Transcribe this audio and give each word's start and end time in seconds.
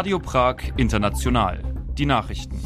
Radio 0.00 0.18
Prag 0.18 0.56
International. 0.78 1.58
Die 1.98 2.06
Nachrichten. 2.06 2.56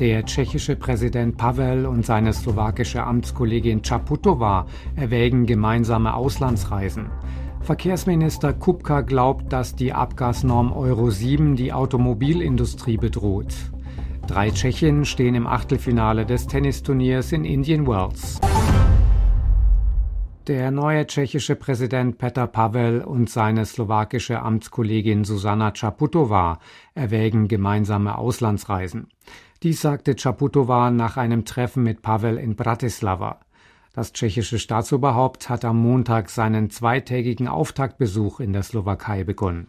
Der 0.00 0.24
tschechische 0.24 0.74
Präsident 0.74 1.36
Pavel 1.36 1.86
und 1.86 2.04
seine 2.04 2.32
slowakische 2.32 3.04
Amtskollegin 3.04 3.82
Čaputová 3.82 4.64
erwägen 4.96 5.46
gemeinsame 5.46 6.14
Auslandsreisen. 6.14 7.06
Verkehrsminister 7.60 8.52
Kupka 8.52 9.02
glaubt, 9.02 9.52
dass 9.52 9.76
die 9.76 9.92
Abgasnorm 9.92 10.72
Euro 10.72 11.10
7 11.10 11.54
die 11.54 11.72
Automobilindustrie 11.72 12.96
bedroht. 12.96 13.54
Drei 14.26 14.50
Tschechinnen 14.50 15.04
stehen 15.04 15.36
im 15.36 15.46
Achtelfinale 15.46 16.26
des 16.26 16.48
Tennisturniers 16.48 17.30
in 17.30 17.44
Indian 17.44 17.86
Wells. 17.86 18.40
Der 20.48 20.72
neue 20.72 21.06
tschechische 21.06 21.54
Präsident 21.54 22.18
Petr 22.18 22.48
Pavel 22.48 23.02
und 23.02 23.30
seine 23.30 23.64
slowakische 23.64 24.42
Amtskollegin 24.42 25.22
Susanna 25.22 25.68
Čaputová 25.70 26.58
erwägen 26.96 27.46
gemeinsame 27.46 28.18
Auslandsreisen. 28.18 29.06
Dies 29.62 29.80
sagte 29.80 30.16
Čaputová 30.16 30.90
nach 30.90 31.16
einem 31.16 31.44
Treffen 31.44 31.84
mit 31.84 32.02
Pavel 32.02 32.38
in 32.38 32.56
Bratislava. 32.56 33.38
Das 33.92 34.12
tschechische 34.12 34.58
Staatsoberhaupt 34.58 35.48
hat 35.48 35.64
am 35.64 35.80
Montag 35.80 36.28
seinen 36.28 36.70
zweitägigen 36.70 37.46
Auftaktbesuch 37.46 38.40
in 38.40 38.52
der 38.52 38.64
Slowakei 38.64 39.22
begonnen. 39.22 39.68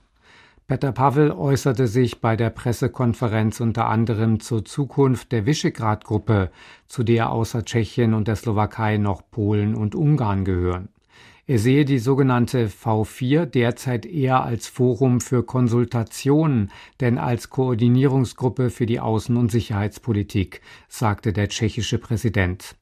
Petr 0.65 0.93
Pavel 0.93 1.31
äußerte 1.31 1.87
sich 1.87 2.21
bei 2.21 2.37
der 2.37 2.49
Pressekonferenz 2.49 3.59
unter 3.59 3.87
anderem 3.89 4.39
zur 4.39 4.63
Zukunft 4.63 5.33
der 5.33 5.45
Visegrad-Gruppe, 5.45 6.51
zu 6.87 7.03
der 7.03 7.31
außer 7.31 7.65
Tschechien 7.65 8.13
und 8.13 8.29
der 8.29 8.37
Slowakei 8.37 8.97
noch 8.97 9.29
Polen 9.29 9.75
und 9.75 9.93
Ungarn 9.93 10.45
gehören. 10.45 10.87
Er 11.45 11.59
sehe 11.59 11.83
die 11.83 11.99
sogenannte 11.99 12.69
V4 12.69 13.45
derzeit 13.45 14.05
eher 14.05 14.45
als 14.45 14.69
Forum 14.69 15.19
für 15.19 15.43
Konsultationen, 15.43 16.71
denn 17.01 17.17
als 17.17 17.49
Koordinierungsgruppe 17.49 18.69
für 18.69 18.85
die 18.85 19.01
Außen- 19.01 19.35
und 19.35 19.51
Sicherheitspolitik, 19.51 20.61
sagte 20.87 21.33
der 21.33 21.49
tschechische 21.49 21.97
Präsident. 21.97 22.77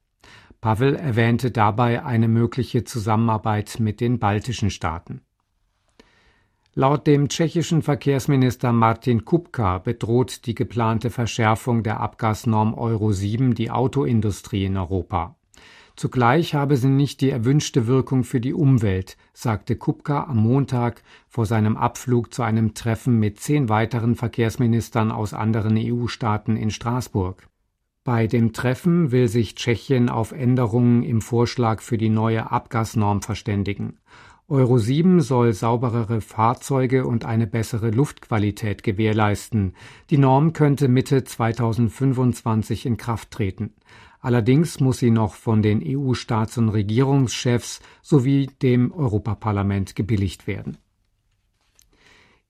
Pavel 0.60 0.94
erwähnte 0.94 1.50
dabei 1.50 2.04
eine 2.04 2.28
mögliche 2.28 2.84
Zusammenarbeit 2.84 3.80
mit 3.80 4.00
den 4.00 4.20
baltischen 4.20 4.70
Staaten. 4.70 5.22
Laut 6.74 7.06
dem 7.06 7.28
tschechischen 7.28 7.82
Verkehrsminister 7.82 8.72
Martin 8.72 9.26
Kupka 9.26 9.76
bedroht 9.76 10.46
die 10.46 10.54
geplante 10.54 11.10
Verschärfung 11.10 11.82
der 11.82 12.00
Abgasnorm 12.00 12.72
Euro 12.72 13.12
7 13.12 13.54
die 13.54 13.70
Autoindustrie 13.70 14.64
in 14.64 14.78
Europa. 14.78 15.36
Zugleich 15.96 16.54
habe 16.54 16.78
sie 16.78 16.88
nicht 16.88 17.20
die 17.20 17.28
erwünschte 17.28 17.86
Wirkung 17.86 18.24
für 18.24 18.40
die 18.40 18.54
Umwelt, 18.54 19.18
sagte 19.34 19.76
Kupka 19.76 20.24
am 20.24 20.38
Montag 20.38 21.02
vor 21.28 21.44
seinem 21.44 21.76
Abflug 21.76 22.32
zu 22.32 22.42
einem 22.42 22.72
Treffen 22.72 23.18
mit 23.18 23.38
zehn 23.38 23.68
weiteren 23.68 24.14
Verkehrsministern 24.14 25.12
aus 25.12 25.34
anderen 25.34 25.76
EU-Staaten 25.76 26.56
in 26.56 26.70
Straßburg. 26.70 27.46
Bei 28.02 28.26
dem 28.26 28.54
Treffen 28.54 29.12
will 29.12 29.28
sich 29.28 29.56
Tschechien 29.56 30.08
auf 30.08 30.32
Änderungen 30.32 31.02
im 31.02 31.20
Vorschlag 31.20 31.82
für 31.82 31.98
die 31.98 32.08
neue 32.08 32.50
Abgasnorm 32.50 33.20
verständigen. 33.20 33.98
Euro 34.52 34.76
7 34.76 35.22
soll 35.22 35.54
sauberere 35.54 36.20
Fahrzeuge 36.20 37.06
und 37.06 37.24
eine 37.24 37.46
bessere 37.46 37.90
Luftqualität 37.90 38.82
gewährleisten. 38.82 39.72
Die 40.10 40.18
Norm 40.18 40.52
könnte 40.52 40.88
Mitte 40.88 41.24
2025 41.24 42.84
in 42.84 42.98
Kraft 42.98 43.30
treten. 43.30 43.72
Allerdings 44.20 44.78
muss 44.78 44.98
sie 44.98 45.10
noch 45.10 45.36
von 45.36 45.62
den 45.62 45.82
EU-Staats- 45.82 46.58
und 46.58 46.68
Regierungschefs 46.68 47.80
sowie 48.02 48.50
dem 48.60 48.92
Europaparlament 48.92 49.96
gebilligt 49.96 50.46
werden. 50.46 50.76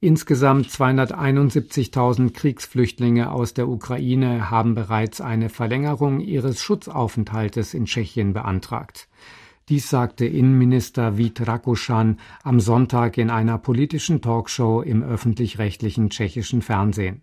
Insgesamt 0.00 0.66
271.000 0.66 2.32
Kriegsflüchtlinge 2.32 3.30
aus 3.30 3.54
der 3.54 3.68
Ukraine 3.68 4.50
haben 4.50 4.74
bereits 4.74 5.20
eine 5.20 5.50
Verlängerung 5.50 6.18
ihres 6.18 6.60
Schutzaufenthaltes 6.60 7.74
in 7.74 7.84
Tschechien 7.84 8.32
beantragt. 8.32 9.08
Dies 9.68 9.88
sagte 9.88 10.26
Innenminister 10.26 11.16
Vít 11.18 11.46
Rakuschan 11.46 12.18
am 12.42 12.58
Sonntag 12.58 13.16
in 13.16 13.30
einer 13.30 13.58
politischen 13.58 14.20
Talkshow 14.20 14.82
im 14.82 15.02
öffentlich-rechtlichen 15.02 16.10
tschechischen 16.10 16.62
Fernsehen. 16.62 17.22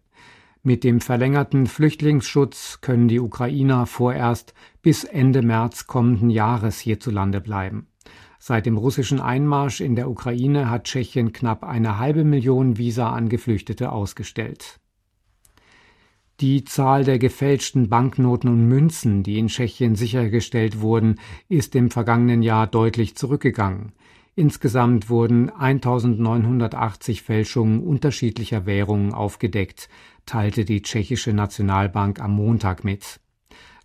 Mit 0.63 0.83
dem 0.83 1.01
verlängerten 1.01 1.67
Flüchtlingsschutz 1.67 2.79
können 2.81 3.07
die 3.07 3.19
Ukrainer 3.19 3.85
vorerst 3.85 4.53
bis 4.81 5.03
Ende 5.03 5.41
März 5.41 5.87
kommenden 5.87 6.29
Jahres 6.29 6.79
hierzulande 6.79 7.41
bleiben. 7.41 7.87
Seit 8.39 8.65
dem 8.65 8.77
russischen 8.77 9.19
Einmarsch 9.19 9.81
in 9.81 9.95
der 9.95 10.09
Ukraine 10.09 10.69
hat 10.69 10.85
Tschechien 10.85 11.33
knapp 11.33 11.65
eine 11.65 11.99
halbe 11.99 12.23
Million 12.23 12.77
Visa 12.77 13.09
an 13.09 13.27
Geflüchtete 13.27 13.91
ausgestellt. 13.91 14.78
Die 16.41 16.63
Zahl 16.63 17.03
der 17.03 17.19
gefälschten 17.19 17.89
Banknoten 17.89 18.47
und 18.47 18.65
Münzen, 18.65 19.23
die 19.23 19.37
in 19.39 19.47
Tschechien 19.47 19.95
sichergestellt 19.95 20.79
wurden, 20.79 21.19
ist 21.49 21.75
im 21.75 21.91
vergangenen 21.91 22.43
Jahr 22.43 22.65
deutlich 22.65 23.17
zurückgegangen. 23.17 23.91
Insgesamt 24.35 25.09
wurden 25.09 25.49
1980 25.49 27.23
Fälschungen 27.23 27.81
unterschiedlicher 27.81 28.65
Währungen 28.65 29.13
aufgedeckt, 29.13 29.89
teilte 30.25 30.63
die 30.63 30.81
tschechische 30.81 31.33
Nationalbank 31.33 32.21
am 32.21 32.35
Montag 32.35 32.85
mit. 32.85 33.19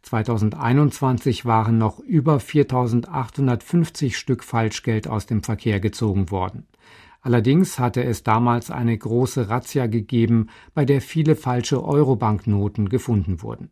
2021 0.02 1.44
waren 1.44 1.76
noch 1.78 1.98
über 1.98 2.38
4850 2.38 4.16
Stück 4.16 4.44
Falschgeld 4.44 5.08
aus 5.08 5.26
dem 5.26 5.42
Verkehr 5.42 5.80
gezogen 5.80 6.30
worden. 6.30 6.68
Allerdings 7.24 7.78
hatte 7.78 8.04
es 8.04 8.22
damals 8.22 8.70
eine 8.70 8.96
große 8.96 9.48
Razzia 9.48 9.86
gegeben, 9.86 10.50
bei 10.74 10.84
der 10.84 11.00
viele 11.00 11.36
falsche 11.36 11.82
Eurobanknoten 11.82 12.90
gefunden 12.90 13.40
wurden. 13.40 13.70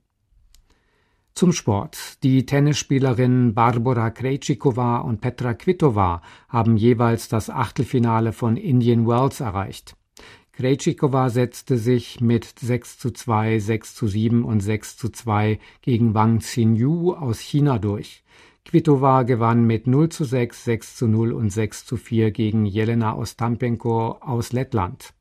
Zum 1.35 1.53
Sport. 1.53 2.23
Die 2.23 2.47
Tennisspielerinnen 2.47 3.53
Barbara 3.53 4.09
Krejcikova 4.09 5.01
und 5.01 5.21
Petra 5.21 5.53
Kvitova 5.53 6.23
haben 6.49 6.79
jeweils 6.79 7.29
das 7.29 7.51
Achtelfinale 7.51 8.33
von 8.33 8.57
Indian 8.57 9.07
Wells 9.07 9.41
erreicht. 9.41 9.97
Krejcikova 10.53 11.29
setzte 11.29 11.77
sich 11.77 12.23
mit 12.23 12.59
6 12.59 12.99
zu 12.99 13.11
2, 13.11 13.59
6 13.59 13.95
zu 13.95 14.07
7 14.07 14.45
und 14.45 14.61
6 14.61 14.97
zu 14.97 15.11
2 15.11 15.59
gegen 15.83 16.15
Wang 16.15 16.39
Xinyu 16.39 17.13
aus 17.13 17.41
China 17.41 17.79
durch. 17.79 18.25
Kvitova 18.65 19.25
gewann 19.25 19.67
mit 19.67 19.87
0 19.87 20.09
zu 20.09 20.25
6, 20.25 20.65
6 20.65 20.97
zu 20.97 21.07
0 21.09 21.33
und 21.33 21.51
6 21.51 21.85
zu 21.85 21.97
4 21.97 22.31
gegen 22.31 22.65
Jelena 22.65 23.15
Ostampenko 23.17 24.19
aus 24.21 24.53
Lettland. 24.53 25.15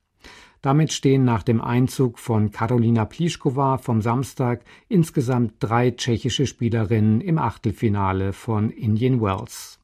Damit 0.61 0.93
stehen 0.93 1.25
nach 1.25 1.41
dem 1.41 1.59
Einzug 1.59 2.19
von 2.19 2.51
Karolina 2.51 3.05
Pliskova 3.05 3.79
vom 3.79 4.01
Samstag 4.01 4.63
insgesamt 4.89 5.55
drei 5.59 5.89
tschechische 5.89 6.45
Spielerinnen 6.45 7.19
im 7.19 7.39
Achtelfinale 7.39 8.31
von 8.31 8.69
Indian 8.69 9.21
Wells. 9.21 9.79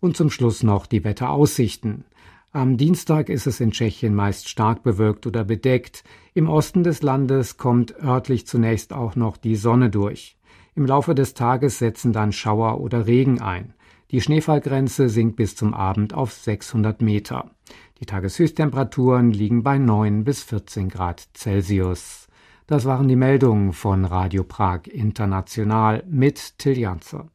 Und 0.00 0.16
zum 0.16 0.28
Schluss 0.28 0.64
noch 0.64 0.86
die 0.86 1.04
Wetteraussichten. 1.04 2.04
Am 2.52 2.76
Dienstag 2.76 3.28
ist 3.28 3.46
es 3.46 3.60
in 3.60 3.70
Tschechien 3.70 4.14
meist 4.14 4.48
stark 4.48 4.82
bewölkt 4.82 5.26
oder 5.26 5.44
bedeckt. 5.44 6.02
Im 6.34 6.48
Osten 6.48 6.82
des 6.82 7.02
Landes 7.02 7.58
kommt 7.58 7.94
örtlich 8.02 8.46
zunächst 8.46 8.92
auch 8.92 9.14
noch 9.14 9.36
die 9.36 9.56
Sonne 9.56 9.88
durch. 9.88 10.35
Im 10.76 10.84
Laufe 10.84 11.14
des 11.14 11.32
Tages 11.32 11.78
setzen 11.78 12.12
dann 12.12 12.32
Schauer 12.32 12.82
oder 12.82 13.06
Regen 13.06 13.40
ein. 13.40 13.72
Die 14.10 14.20
Schneefallgrenze 14.20 15.08
sinkt 15.08 15.36
bis 15.36 15.56
zum 15.56 15.72
Abend 15.72 16.12
auf 16.12 16.34
600 16.34 17.00
Meter. 17.00 17.50
Die 17.98 18.04
Tageshöchsttemperaturen 18.04 19.30
liegen 19.30 19.62
bei 19.62 19.78
9 19.78 20.22
bis 20.22 20.42
14 20.42 20.90
Grad 20.90 21.28
Celsius. 21.34 22.28
Das 22.66 22.84
waren 22.84 23.08
die 23.08 23.16
Meldungen 23.16 23.72
von 23.72 24.04
Radio 24.04 24.44
Prag 24.44 24.86
International 24.86 26.04
mit 26.06 26.58
Till 26.58 26.76
Janzer. 26.76 27.28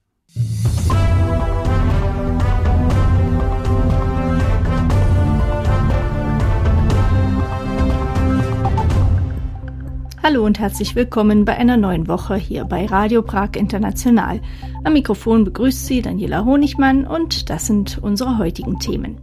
Hallo 10.31 10.45
und 10.45 10.60
herzlich 10.60 10.95
willkommen 10.95 11.44
bei 11.44 11.57
einer 11.57 11.75
neuen 11.75 12.07
Woche 12.07 12.36
hier 12.36 12.63
bei 12.63 12.86
Radio 12.86 13.22
Prag 13.22 13.50
International. 13.57 14.39
Am 14.86 14.94
Mikrofon 14.94 15.44
begrüßt 15.44 15.86
Sie 15.86 16.01
Daniela 16.01 16.45
Honigmann 16.45 17.06
und 17.06 17.50
das 17.50 17.66
sind 17.66 17.98
unsere 18.01 18.38
heutigen 18.38 18.80
Themen. 18.80 19.18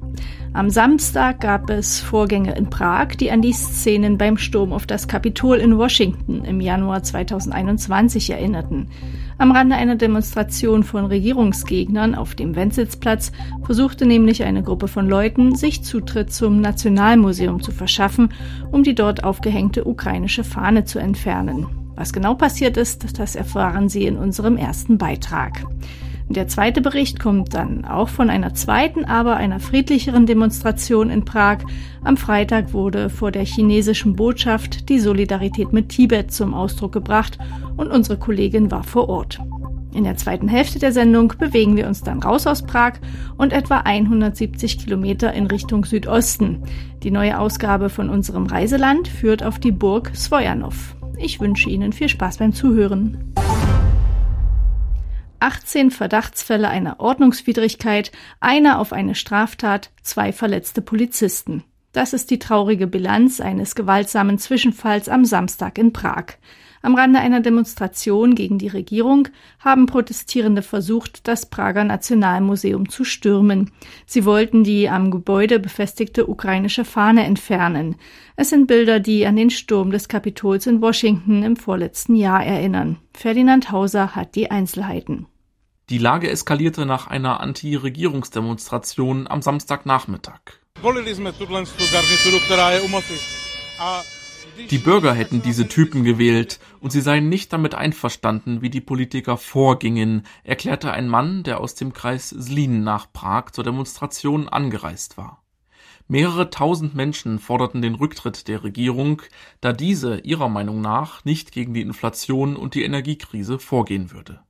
Am 0.58 0.70
Samstag 0.70 1.40
gab 1.40 1.70
es 1.70 2.00
Vorgänge 2.00 2.56
in 2.56 2.68
Prag, 2.68 3.10
die 3.10 3.30
an 3.30 3.42
die 3.42 3.52
Szenen 3.52 4.18
beim 4.18 4.36
Sturm 4.36 4.72
auf 4.72 4.88
das 4.88 5.06
Kapitol 5.06 5.58
in 5.58 5.78
Washington 5.78 6.44
im 6.44 6.60
Januar 6.60 7.04
2021 7.04 8.30
erinnerten. 8.30 8.88
Am 9.38 9.52
Rande 9.52 9.76
einer 9.76 9.94
Demonstration 9.94 10.82
von 10.82 11.04
Regierungsgegnern 11.06 12.16
auf 12.16 12.34
dem 12.34 12.56
Wenzelsplatz 12.56 13.30
versuchte 13.62 14.04
nämlich 14.04 14.42
eine 14.42 14.64
Gruppe 14.64 14.88
von 14.88 15.08
Leuten, 15.08 15.54
sich 15.54 15.84
Zutritt 15.84 16.32
zum 16.32 16.60
Nationalmuseum 16.60 17.62
zu 17.62 17.70
verschaffen, 17.70 18.34
um 18.72 18.82
die 18.82 18.96
dort 18.96 19.22
aufgehängte 19.22 19.86
ukrainische 19.86 20.42
Fahne 20.42 20.84
zu 20.84 20.98
entfernen. 20.98 21.68
Was 21.94 22.12
genau 22.12 22.34
passiert 22.34 22.76
ist, 22.76 23.20
das 23.20 23.36
erfahren 23.36 23.88
Sie 23.88 24.06
in 24.06 24.16
unserem 24.16 24.56
ersten 24.56 24.98
Beitrag. 24.98 25.64
Der 26.28 26.46
zweite 26.46 26.82
Bericht 26.82 27.18
kommt 27.18 27.54
dann 27.54 27.86
auch 27.86 28.10
von 28.10 28.28
einer 28.28 28.52
zweiten, 28.52 29.06
aber 29.06 29.36
einer 29.36 29.60
friedlicheren 29.60 30.26
Demonstration 30.26 31.08
in 31.08 31.24
Prag. 31.24 31.58
Am 32.04 32.18
Freitag 32.18 32.74
wurde 32.74 33.08
vor 33.08 33.32
der 33.32 33.46
chinesischen 33.46 34.14
Botschaft 34.14 34.90
die 34.90 34.98
Solidarität 34.98 35.72
mit 35.72 35.88
Tibet 35.88 36.30
zum 36.30 36.52
Ausdruck 36.52 36.92
gebracht 36.92 37.38
und 37.78 37.90
unsere 37.90 38.18
Kollegin 38.18 38.70
war 38.70 38.82
vor 38.84 39.08
Ort. 39.08 39.40
In 39.94 40.04
der 40.04 40.18
zweiten 40.18 40.48
Hälfte 40.48 40.78
der 40.78 40.92
Sendung 40.92 41.32
bewegen 41.38 41.76
wir 41.76 41.86
uns 41.86 42.02
dann 42.02 42.22
raus 42.22 42.46
aus 42.46 42.62
Prag 42.62 42.94
und 43.38 43.54
etwa 43.54 43.78
170 43.78 44.78
Kilometer 44.78 45.32
in 45.32 45.46
Richtung 45.46 45.86
Südosten. 45.86 46.62
Die 47.02 47.10
neue 47.10 47.38
Ausgabe 47.38 47.88
von 47.88 48.10
unserem 48.10 48.44
Reiseland 48.44 49.08
führt 49.08 49.42
auf 49.42 49.58
die 49.58 49.72
Burg 49.72 50.14
Svojanov. 50.14 50.94
Ich 51.16 51.40
wünsche 51.40 51.70
Ihnen 51.70 51.92
viel 51.94 52.10
Spaß 52.10 52.36
beim 52.36 52.52
Zuhören. 52.52 53.34
18 55.40 55.90
Verdachtsfälle 55.90 56.68
einer 56.68 57.00
Ordnungswidrigkeit, 57.00 58.12
einer 58.40 58.78
auf 58.78 58.92
eine 58.92 59.14
Straftat, 59.14 59.90
zwei 60.02 60.32
verletzte 60.32 60.82
Polizisten. 60.82 61.64
Das 61.92 62.12
ist 62.12 62.30
die 62.30 62.38
traurige 62.38 62.86
Bilanz 62.86 63.40
eines 63.40 63.74
gewaltsamen 63.74 64.38
Zwischenfalls 64.38 65.08
am 65.08 65.24
Samstag 65.24 65.78
in 65.78 65.92
Prag. 65.92 66.34
Am 66.82 66.94
Rande 66.94 67.18
einer 67.18 67.40
Demonstration 67.40 68.34
gegen 68.34 68.58
die 68.58 68.68
Regierung 68.68 69.28
haben 69.58 69.86
Protestierende 69.86 70.62
versucht, 70.62 71.26
das 71.26 71.46
Prager 71.46 71.84
Nationalmuseum 71.84 72.88
zu 72.88 73.04
stürmen. 73.04 73.70
Sie 74.06 74.24
wollten 74.24 74.64
die 74.64 74.88
am 74.88 75.10
Gebäude 75.10 75.58
befestigte 75.58 76.28
ukrainische 76.28 76.84
Fahne 76.84 77.24
entfernen. 77.24 77.96
Es 78.36 78.50
sind 78.50 78.66
Bilder, 78.66 79.00
die 79.00 79.26
an 79.26 79.36
den 79.36 79.50
Sturm 79.50 79.90
des 79.90 80.08
Kapitols 80.08 80.66
in 80.66 80.80
Washington 80.80 81.42
im 81.42 81.56
vorletzten 81.56 82.14
Jahr 82.14 82.44
erinnern. 82.44 82.98
Ferdinand 83.12 83.72
Hauser 83.72 84.14
hat 84.14 84.34
die 84.34 84.50
Einzelheiten. 84.50 85.26
Die 85.90 85.98
Lage 85.98 86.30
eskalierte 86.30 86.84
nach 86.84 87.06
einer 87.06 87.40
Anti-Regierungsdemonstration 87.40 89.26
am 89.26 89.40
Samstagnachmittag. 89.40 90.40
Die 94.70 94.78
Bürger 94.78 95.14
hätten 95.14 95.40
diese 95.42 95.68
Typen 95.68 96.04
gewählt 96.04 96.60
und 96.80 96.90
sie 96.90 97.00
seien 97.00 97.28
nicht 97.28 97.52
damit 97.52 97.74
einverstanden, 97.74 98.60
wie 98.60 98.70
die 98.70 98.80
Politiker 98.80 99.36
vorgingen, 99.36 100.26
erklärte 100.44 100.92
ein 100.92 101.08
Mann, 101.08 101.42
der 101.42 101.60
aus 101.60 101.74
dem 101.74 101.92
Kreis 101.92 102.30
Slin 102.30 102.82
nach 102.84 103.12
Prag 103.12 103.50
zur 103.52 103.64
Demonstration 103.64 104.48
angereist 104.48 105.16
war. 105.16 105.42
Mehrere 106.06 106.48
tausend 106.48 106.94
Menschen 106.94 107.38
forderten 107.38 107.82
den 107.82 107.94
Rücktritt 107.94 108.48
der 108.48 108.64
Regierung, 108.64 109.22
da 109.60 109.74
diese 109.74 110.20
ihrer 110.20 110.48
Meinung 110.48 110.80
nach 110.80 111.24
nicht 111.24 111.52
gegen 111.52 111.74
die 111.74 111.82
Inflation 111.82 112.56
und 112.56 112.74
die 112.74 112.82
Energiekrise 112.82 113.58
vorgehen 113.58 114.10
würde. 114.10 114.40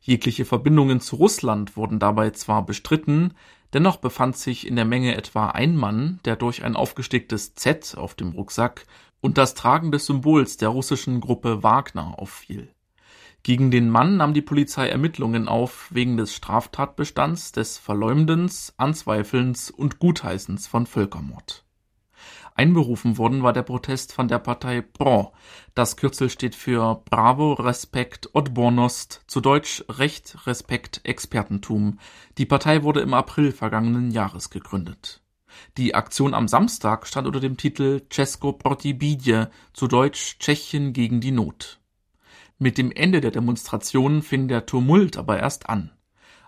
Jegliche 0.00 0.46
Verbindungen 0.46 1.00
zu 1.00 1.16
Russland 1.16 1.76
wurden 1.76 1.98
dabei 1.98 2.30
zwar 2.30 2.64
bestritten, 2.64 3.34
dennoch 3.74 3.96
befand 3.96 4.36
sich 4.36 4.66
in 4.66 4.76
der 4.76 4.86
Menge 4.86 5.14
etwa 5.14 5.48
ein 5.48 5.76
Mann, 5.76 6.20
der 6.24 6.36
durch 6.36 6.64
ein 6.64 6.76
aufgesticktes 6.76 7.54
Z 7.54 7.94
auf 7.98 8.14
dem 8.14 8.30
Rucksack 8.30 8.86
und 9.20 9.38
das 9.38 9.54
Tragen 9.54 9.92
des 9.92 10.06
Symbols 10.06 10.56
der 10.56 10.68
russischen 10.68 11.20
Gruppe 11.20 11.62
Wagner 11.62 12.18
auffiel. 12.18 12.74
Gegen 13.42 13.70
den 13.70 13.88
Mann 13.88 14.16
nahm 14.16 14.34
die 14.34 14.42
Polizei 14.42 14.88
Ermittlungen 14.88 15.48
auf 15.48 15.88
wegen 15.90 16.16
des 16.16 16.34
Straftatbestands 16.34 17.52
des 17.52 17.78
Verleumdens, 17.78 18.74
Anzweifelns 18.76 19.70
und 19.70 19.98
Gutheißens 19.98 20.66
von 20.66 20.86
Völkermord. 20.86 21.64
Einberufen 22.54 23.18
worden 23.18 23.44
war 23.44 23.52
der 23.52 23.62
Protest 23.62 24.12
von 24.12 24.26
der 24.26 24.40
Partei 24.40 24.80
PRO. 24.80 25.32
Das 25.76 25.96
Kürzel 25.96 26.28
steht 26.28 26.56
für 26.56 27.02
Bravo, 27.08 27.52
Respekt, 27.52 28.30
Odbornost, 28.34 29.22
zu 29.28 29.40
Deutsch 29.40 29.84
Recht, 29.88 30.44
Respekt, 30.48 31.00
Expertentum. 31.04 32.00
Die 32.36 32.46
Partei 32.46 32.82
wurde 32.82 33.00
im 33.00 33.14
April 33.14 33.52
vergangenen 33.52 34.10
Jahres 34.10 34.50
gegründet. 34.50 35.22
Die 35.76 35.94
Aktion 35.94 36.34
am 36.34 36.48
Samstag 36.48 37.06
stand 37.06 37.26
unter 37.26 37.40
dem 37.40 37.56
Titel 37.56 38.02
Česko 38.10 38.52
proti 38.52 38.92
bídě, 38.92 39.48
zu 39.72 39.86
Deutsch 39.86 40.38
Tschechien 40.38 40.92
gegen 40.92 41.20
die 41.20 41.30
Not. 41.30 41.80
Mit 42.58 42.76
dem 42.76 42.90
Ende 42.90 43.20
der 43.20 43.30
Demonstration 43.30 44.22
fing 44.22 44.48
der 44.48 44.66
Tumult 44.66 45.16
aber 45.16 45.38
erst 45.38 45.68
an. 45.68 45.92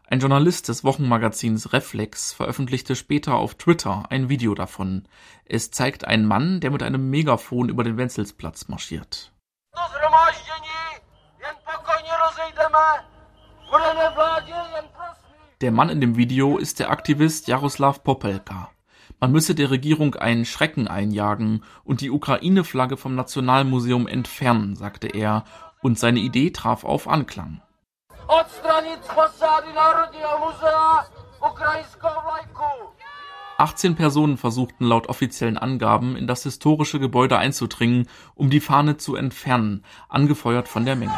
Ein 0.08 0.18
Journalist 0.18 0.68
des 0.68 0.82
Wochenmagazins 0.82 1.72
Reflex 1.72 2.32
veröffentlichte 2.32 2.96
später 2.96 3.36
auf 3.36 3.54
Twitter 3.54 4.06
ein 4.10 4.28
Video 4.28 4.56
davon. 4.56 5.06
Es 5.44 5.70
zeigt 5.70 6.04
einen 6.04 6.26
Mann, 6.26 6.58
der 6.58 6.72
mit 6.72 6.82
einem 6.82 7.10
Megafon 7.10 7.68
über 7.68 7.84
den 7.84 7.96
Wenzelsplatz 7.96 8.66
marschiert. 8.66 9.30
Der 15.60 15.70
Mann 15.70 15.90
in 15.90 16.00
dem 16.00 16.16
Video 16.16 16.58
ist 16.58 16.80
der 16.80 16.90
Aktivist 16.90 17.46
Jaroslav 17.46 18.02
Popelka. 18.02 18.72
Man 19.20 19.32
müsse 19.32 19.54
der 19.54 19.70
Regierung 19.70 20.14
einen 20.14 20.46
Schrecken 20.46 20.88
einjagen 20.88 21.62
und 21.84 22.00
die 22.00 22.10
Ukraine-Flagge 22.10 22.96
vom 22.96 23.14
Nationalmuseum 23.14 24.08
entfernen, 24.08 24.76
sagte 24.76 25.08
er, 25.08 25.44
und 25.82 25.98
seine 25.98 26.20
Idee 26.20 26.50
traf 26.50 26.84
auf 26.84 27.06
Anklang. 27.06 27.60
18 33.58 33.94
Personen 33.94 34.38
versuchten 34.38 34.86
laut 34.86 35.10
offiziellen 35.10 35.58
Angaben 35.58 36.16
in 36.16 36.26
das 36.26 36.44
historische 36.44 36.98
Gebäude 36.98 37.36
einzudringen, 37.36 38.08
um 38.34 38.48
die 38.48 38.60
Fahne 38.60 38.96
zu 38.96 39.16
entfernen, 39.16 39.84
angefeuert 40.08 40.66
von 40.66 40.86
der 40.86 40.96
Menge. 40.96 41.12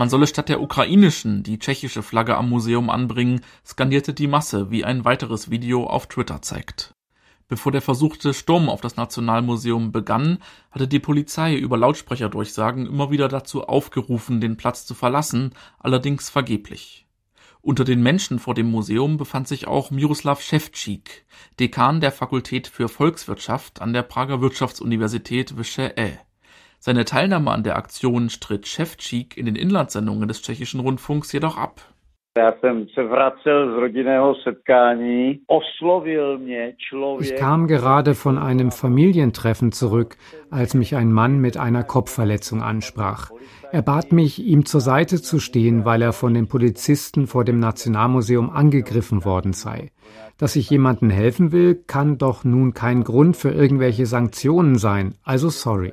Man 0.00 0.08
solle 0.08 0.26
statt 0.26 0.48
der 0.48 0.62
ukrainischen 0.62 1.42
die 1.42 1.58
tschechische 1.58 2.02
Flagge 2.02 2.34
am 2.38 2.48
Museum 2.48 2.88
anbringen, 2.88 3.42
skandierte 3.66 4.14
die 4.14 4.28
Masse, 4.28 4.70
wie 4.70 4.82
ein 4.82 5.04
weiteres 5.04 5.50
Video 5.50 5.86
auf 5.86 6.06
Twitter 6.06 6.40
zeigt. 6.40 6.94
Bevor 7.48 7.70
der 7.70 7.82
versuchte 7.82 8.32
Sturm 8.32 8.70
auf 8.70 8.80
das 8.80 8.96
Nationalmuseum 8.96 9.92
begann, 9.92 10.38
hatte 10.70 10.88
die 10.88 11.00
Polizei 11.00 11.54
über 11.54 11.76
Lautsprecherdurchsagen 11.76 12.86
immer 12.86 13.10
wieder 13.10 13.28
dazu 13.28 13.64
aufgerufen, 13.64 14.40
den 14.40 14.56
Platz 14.56 14.86
zu 14.86 14.94
verlassen, 14.94 15.52
allerdings 15.78 16.30
vergeblich. 16.30 17.06
Unter 17.60 17.84
den 17.84 18.02
Menschen 18.02 18.38
vor 18.38 18.54
dem 18.54 18.70
Museum 18.70 19.18
befand 19.18 19.48
sich 19.48 19.68
auch 19.68 19.90
Miroslav 19.90 20.40
Ševčík, 20.40 21.26
Dekan 21.58 22.00
der 22.00 22.12
Fakultät 22.12 22.68
für 22.68 22.88
Volkswirtschaft 22.88 23.82
an 23.82 23.92
der 23.92 24.04
Prager 24.04 24.40
Wirtschaftsuniversität 24.40 25.58
WŠE. 25.58 26.20
Seine 26.82 27.04
Teilnahme 27.04 27.50
an 27.50 27.62
der 27.62 27.76
Aktion 27.76 28.30
stritt 28.30 28.64
Ševčík 28.64 29.36
in 29.36 29.44
den 29.44 29.54
Inlandsendungen 29.54 30.26
des 30.26 30.40
tschechischen 30.40 30.80
Rundfunks 30.80 31.30
jedoch 31.30 31.58
ab. 31.58 31.82
Ich 37.20 37.36
kam 37.36 37.66
gerade 37.66 38.14
von 38.14 38.38
einem 38.38 38.70
Familientreffen 38.70 39.72
zurück, 39.72 40.16
als 40.48 40.72
mich 40.72 40.96
ein 40.96 41.12
Mann 41.12 41.38
mit 41.38 41.58
einer 41.58 41.84
Kopfverletzung 41.84 42.62
ansprach. 42.62 43.30
Er 43.72 43.82
bat 43.82 44.12
mich, 44.12 44.38
ihm 44.38 44.64
zur 44.64 44.80
Seite 44.80 45.20
zu 45.20 45.38
stehen, 45.38 45.84
weil 45.84 46.00
er 46.00 46.14
von 46.14 46.32
den 46.32 46.48
Polizisten 46.48 47.26
vor 47.26 47.44
dem 47.44 47.58
Nationalmuseum 47.58 48.48
angegriffen 48.48 49.26
worden 49.26 49.52
sei. 49.52 49.90
Dass 50.38 50.56
ich 50.56 50.70
jemandem 50.70 51.10
helfen 51.10 51.52
will, 51.52 51.74
kann 51.74 52.16
doch 52.16 52.42
nun 52.42 52.72
kein 52.72 53.04
Grund 53.04 53.36
für 53.36 53.50
irgendwelche 53.50 54.06
Sanktionen 54.06 54.78
sein, 54.78 55.14
also 55.24 55.50
sorry 55.50 55.92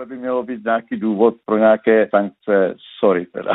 tohle 0.00 0.16
by 0.16 0.20
mělo 0.20 0.42
být 0.42 0.64
nějaký 0.64 0.96
důvod 0.96 1.34
pro 1.44 1.58
nějaké 1.58 2.08
sankce, 2.10 2.74
sorry 3.00 3.26
teda. 3.26 3.52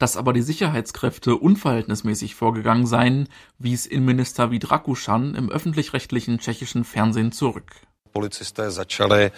Dass 0.00 0.16
aber 0.16 0.32
die 0.32 0.42
Sicherheitskräfte 0.42 1.34
unverhältnismäßig 1.34 2.34
vorgegangen 2.34 2.86
seien, 2.86 3.26
wies 3.58 3.86
Innenminister 3.86 4.50
Vidrakuschan 4.50 5.34
im 5.34 5.50
öffentlich-rechtlichen 5.50 6.38
tschechischen 6.38 6.84
Fernsehen 6.84 7.32
zurück. 7.32 7.87
Eh, 8.14 9.30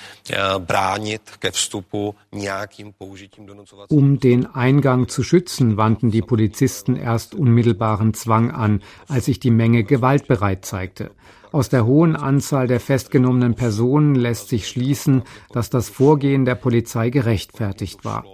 um 3.88 4.20
den 4.20 4.46
Eingang 4.46 5.08
zu 5.08 5.22
schützen, 5.22 5.76
wandten 5.76 6.10
die 6.10 6.22
Polizisten 6.22 6.96
erst 6.96 7.34
unmittelbaren 7.34 8.14
Zwang 8.14 8.50
an, 8.50 8.82
als 9.08 9.26
sich 9.26 9.40
die 9.40 9.50
Menge 9.50 9.84
gewaltbereit 9.84 10.64
zeigte. 10.64 11.10
Aus 11.52 11.68
der 11.68 11.84
hohen 11.84 12.14
Anzahl 12.14 12.68
der 12.68 12.78
festgenommenen 12.78 13.56
Personen 13.56 14.14
lässt 14.14 14.48
sich 14.48 14.68
schließen, 14.68 15.24
dass 15.52 15.68
das 15.68 15.88
Vorgehen 15.88 16.44
der 16.44 16.54
Polizei 16.54 17.10
gerechtfertigt 17.10 18.04
war. 18.04 18.24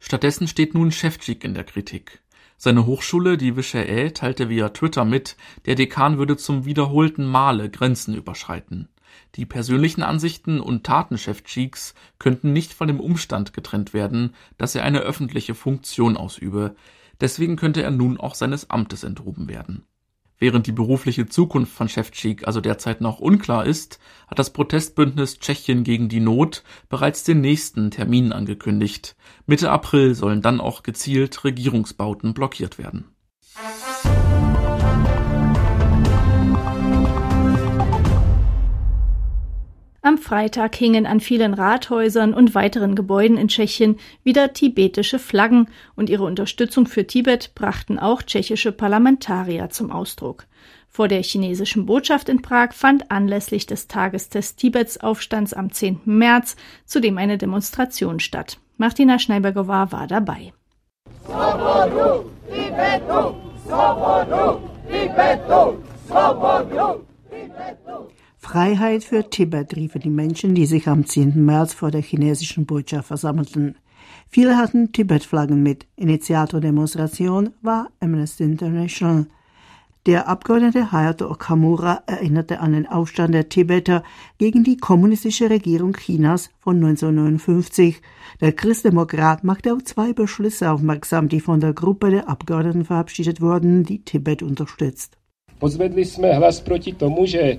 Stattdessen 0.00 0.48
steht 0.48 0.74
nun 0.74 0.90
Ševčík 0.90 1.44
in 1.44 1.54
der 1.54 1.64
Kritik. 1.64 2.20
Seine 2.56 2.86
Hochschule, 2.86 3.36
die 3.36 3.56
WŠE, 3.56 4.12
teilte 4.12 4.48
via 4.48 4.70
Twitter 4.70 5.04
mit, 5.04 5.36
der 5.66 5.74
Dekan 5.74 6.18
würde 6.18 6.36
zum 6.36 6.64
wiederholten 6.64 7.26
Male 7.26 7.68
Grenzen 7.70 8.14
überschreiten. 8.14 8.88
Die 9.34 9.46
persönlichen 9.46 10.02
Ansichten 10.02 10.60
und 10.60 10.84
Taten 10.84 11.16
Ševčíks 11.16 11.94
könnten 12.18 12.52
nicht 12.52 12.72
von 12.72 12.88
dem 12.88 13.00
Umstand 13.00 13.52
getrennt 13.52 13.92
werden, 13.92 14.34
dass 14.58 14.74
er 14.74 14.84
eine 14.84 15.00
öffentliche 15.00 15.54
Funktion 15.54 16.16
ausübe. 16.16 16.76
Deswegen 17.20 17.56
könnte 17.56 17.82
er 17.82 17.90
nun 17.90 18.18
auch 18.18 18.34
seines 18.34 18.70
Amtes 18.70 19.04
enthoben 19.04 19.48
werden. 19.48 19.84
Während 20.38 20.66
die 20.66 20.72
berufliche 20.72 21.26
Zukunft 21.26 21.72
von 21.72 21.88
Schewtschik 21.88 22.46
also 22.46 22.60
derzeit 22.60 23.00
noch 23.00 23.20
unklar 23.20 23.66
ist, 23.66 23.98
hat 24.26 24.38
das 24.38 24.52
Protestbündnis 24.52 25.38
Tschechien 25.38 25.84
gegen 25.84 26.08
die 26.08 26.20
Not 26.20 26.64
bereits 26.88 27.22
den 27.22 27.40
nächsten 27.40 27.90
Termin 27.90 28.32
angekündigt. 28.32 29.16
Mitte 29.46 29.70
April 29.70 30.14
sollen 30.14 30.42
dann 30.42 30.60
auch 30.60 30.82
gezielt 30.82 31.44
Regierungsbauten 31.44 32.34
blockiert 32.34 32.78
werden. 32.78 33.04
Am 40.04 40.18
Freitag 40.18 40.74
hingen 40.74 41.06
an 41.06 41.18
vielen 41.18 41.54
Rathäusern 41.54 42.34
und 42.34 42.54
weiteren 42.54 42.94
Gebäuden 42.94 43.38
in 43.38 43.48
Tschechien 43.48 43.98
wieder 44.22 44.52
tibetische 44.52 45.18
Flaggen 45.18 45.66
und 45.96 46.10
ihre 46.10 46.24
Unterstützung 46.24 46.84
für 46.84 47.06
Tibet 47.06 47.54
brachten 47.54 47.98
auch 47.98 48.22
tschechische 48.22 48.70
Parlamentarier 48.70 49.70
zum 49.70 49.90
Ausdruck. 49.90 50.44
Vor 50.90 51.08
der 51.08 51.22
chinesischen 51.22 51.86
Botschaft 51.86 52.28
in 52.28 52.42
Prag 52.42 52.74
fand 52.74 53.10
anlässlich 53.10 53.64
des 53.64 53.88
Tages 53.88 54.28
des 54.28 54.56
Tibets-Aufstands 54.56 55.54
am 55.54 55.72
10. 55.72 56.00
März 56.04 56.56
zudem 56.84 57.16
eine 57.16 57.38
Demonstration 57.38 58.20
statt. 58.20 58.58
Martina 58.76 59.18
Schneibergowa 59.18 59.90
war 59.90 60.06
dabei. 60.06 60.52
Svobodu, 61.24 62.30
Tibetu, 62.50 63.34
Svobodu, 63.64 64.60
Tibetu, 64.86 65.78
Svobodu, 66.06 67.06
Tibetu. 67.30 68.13
Freiheit 68.44 69.04
für 69.04 69.30
Tibet 69.30 69.74
riefen 69.74 70.02
die 70.02 70.10
Menschen, 70.10 70.54
die 70.54 70.66
sich 70.66 70.86
am 70.86 71.06
10. 71.06 71.42
März 71.46 71.72
vor 71.72 71.90
der 71.90 72.02
chinesischen 72.02 72.66
Botschaft 72.66 73.08
versammelten. 73.08 73.76
Viele 74.28 74.58
hatten 74.58 74.92
Tibet-Flaggen 74.92 75.62
mit. 75.62 75.86
Initiator 75.96 76.60
der 76.60 76.70
Demonstration 76.70 77.54
war 77.62 77.88
Amnesty 78.00 78.44
International. 78.44 79.26
Der 80.04 80.28
Abgeordnete 80.28 80.92
Hayato 80.92 81.30
Okamura 81.30 82.02
erinnerte 82.06 82.60
an 82.60 82.74
den 82.74 82.86
Aufstand 82.86 83.32
der 83.32 83.48
Tibeter 83.48 84.02
gegen 84.36 84.62
die 84.62 84.76
kommunistische 84.76 85.48
Regierung 85.48 85.94
Chinas 85.94 86.50
von 86.58 86.76
1959. 86.76 88.02
Der 88.42 88.52
Christdemokrat 88.52 89.42
machte 89.42 89.72
auf 89.72 89.84
zwei 89.84 90.12
Beschlüsse 90.12 90.70
aufmerksam, 90.70 91.30
die 91.30 91.40
von 91.40 91.60
der 91.60 91.72
Gruppe 91.72 92.10
der 92.10 92.28
Abgeordneten 92.28 92.84
verabschiedet 92.84 93.40
wurden, 93.40 93.84
die 93.84 94.04
Tibet 94.04 94.42
unterstützt. 94.42 95.16
Pozvedli 95.58 96.04
jsme 96.04 96.34
hlas 96.34 96.60
proti 96.60 96.92
tomu, 96.92 97.26
že 97.26 97.58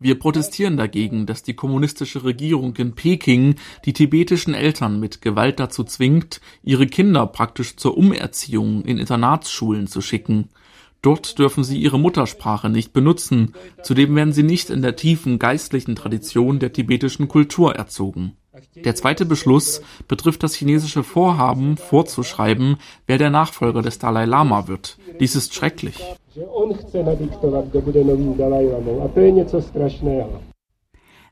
wir 0.00 0.18
protestieren 0.18 0.76
dagegen, 0.76 1.26
dass 1.26 1.42
die 1.42 1.54
kommunistische 1.54 2.22
Regierung 2.22 2.76
in 2.76 2.94
Peking 2.94 3.56
die 3.84 3.92
tibetischen 3.92 4.54
Eltern 4.54 5.00
mit 5.00 5.22
Gewalt 5.22 5.58
dazu 5.58 5.82
zwingt, 5.82 6.40
ihre 6.62 6.86
Kinder 6.86 7.26
praktisch 7.26 7.76
zur 7.76 7.96
Umerziehung 7.96 8.84
in 8.84 8.98
Internatsschulen 8.98 9.88
zu 9.88 10.00
schicken. 10.00 10.50
Dort 11.02 11.38
dürfen 11.38 11.64
sie 11.64 11.78
ihre 11.78 11.98
Muttersprache 11.98 12.68
nicht 12.68 12.92
benutzen, 12.92 13.54
zudem 13.82 14.14
werden 14.16 14.32
sie 14.32 14.42
nicht 14.42 14.70
in 14.70 14.82
der 14.82 14.96
tiefen 14.96 15.38
geistlichen 15.38 15.96
Tradition 15.96 16.58
der 16.58 16.72
tibetischen 16.72 17.28
Kultur 17.28 17.74
erzogen. 17.74 18.36
Der 18.84 18.96
zweite 18.96 19.24
Beschluss 19.24 19.82
betrifft 20.08 20.42
das 20.42 20.54
chinesische 20.54 21.04
Vorhaben, 21.04 21.76
vorzuschreiben, 21.76 22.78
wer 23.06 23.18
der 23.18 23.30
Nachfolger 23.30 23.82
des 23.82 23.98
Dalai 23.98 24.24
Lama 24.24 24.66
wird. 24.66 24.98
Dies 25.20 25.36
ist 25.36 25.54
schrecklich. 25.54 25.96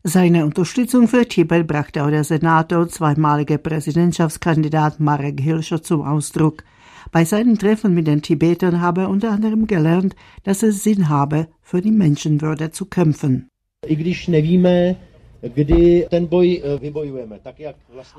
Seine 0.02 0.44
Unterstützung 0.44 1.06
für 1.06 1.26
Tibet 1.26 1.66
brachte 1.66 2.04
auch 2.04 2.10
der 2.10 2.24
Senator 2.24 2.80
und 2.80 2.90
zweimalige 2.90 3.58
Präsidentschaftskandidat 3.58 4.98
Marek 4.98 5.40
Hirscher 5.40 5.82
zum 5.82 6.02
Ausdruck. 6.02 6.64
Bei 7.12 7.24
seinen 7.24 7.56
Treffen 7.56 7.94
mit 7.94 8.08
den 8.08 8.22
Tibetern 8.22 8.80
habe 8.80 9.02
er 9.02 9.08
unter 9.08 9.30
anderem 9.30 9.66
gelernt, 9.66 10.16
dass 10.42 10.64
es 10.64 10.82
Sinn 10.82 11.08
habe, 11.08 11.48
für 11.62 11.80
die 11.80 11.92
Menschenwürde 11.92 12.72
zu 12.72 12.86
kämpfen. 12.86 13.48
Eh, 15.42 16.06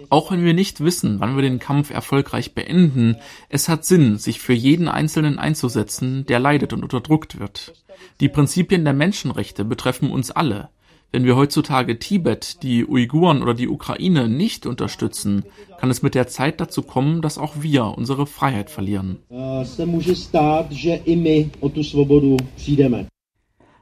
Auch 0.09 0.31
wenn 0.31 0.43
wir 0.45 0.53
nicht 0.53 0.83
wissen, 0.83 1.19
wann 1.19 1.35
wir 1.35 1.41
den 1.41 1.59
Kampf 1.59 1.91
erfolgreich 1.91 2.53
beenden, 2.53 3.17
es 3.49 3.69
hat 3.69 3.85
Sinn, 3.85 4.17
sich 4.17 4.39
für 4.39 4.53
jeden 4.53 4.87
Einzelnen 4.87 5.39
einzusetzen, 5.39 6.25
der 6.27 6.39
leidet 6.39 6.73
und 6.73 6.83
unterdrückt 6.83 7.39
wird. 7.39 7.73
Die 8.19 8.29
Prinzipien 8.29 8.83
der 8.83 8.93
Menschenrechte 8.93 9.65
betreffen 9.65 10.11
uns 10.11 10.31
alle. 10.31 10.69
Wenn 11.11 11.23
wir 11.23 11.37
heutzutage 11.37 11.99
Tibet, 11.99 12.61
die 12.63 12.85
Uiguren 12.85 13.41
oder 13.41 13.53
die 13.53 13.69
Ukraine 13.69 14.27
nicht 14.27 14.65
unterstützen, 14.65 15.45
kann 15.79 15.89
es 15.89 16.01
mit 16.01 16.15
der 16.15 16.27
Zeit 16.27 16.59
dazu 16.59 16.81
kommen, 16.81 17.21
dass 17.21 17.37
auch 17.37 17.53
wir 17.61 17.93
unsere 17.97 18.27
Freiheit 18.27 18.69
verlieren. 18.69 19.19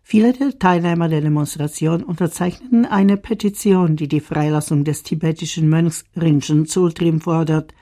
Viele 0.07 0.33
der 0.33 0.59
Teilnehmer 0.59 1.09
der 1.09 1.21
Demonstration 1.21 2.03
unterzeichneten 2.03 2.85
eine 2.85 3.17
Petition, 3.17 3.95
die 3.95 4.07
die 4.07 4.19
Freilassung 4.19 4.83
des 4.83 5.01
tibetischen 5.01 5.67
Mönchs 5.67 6.03
Rinchen 6.15 6.67
Zultrim 6.67 7.21
fordert. 7.21 7.74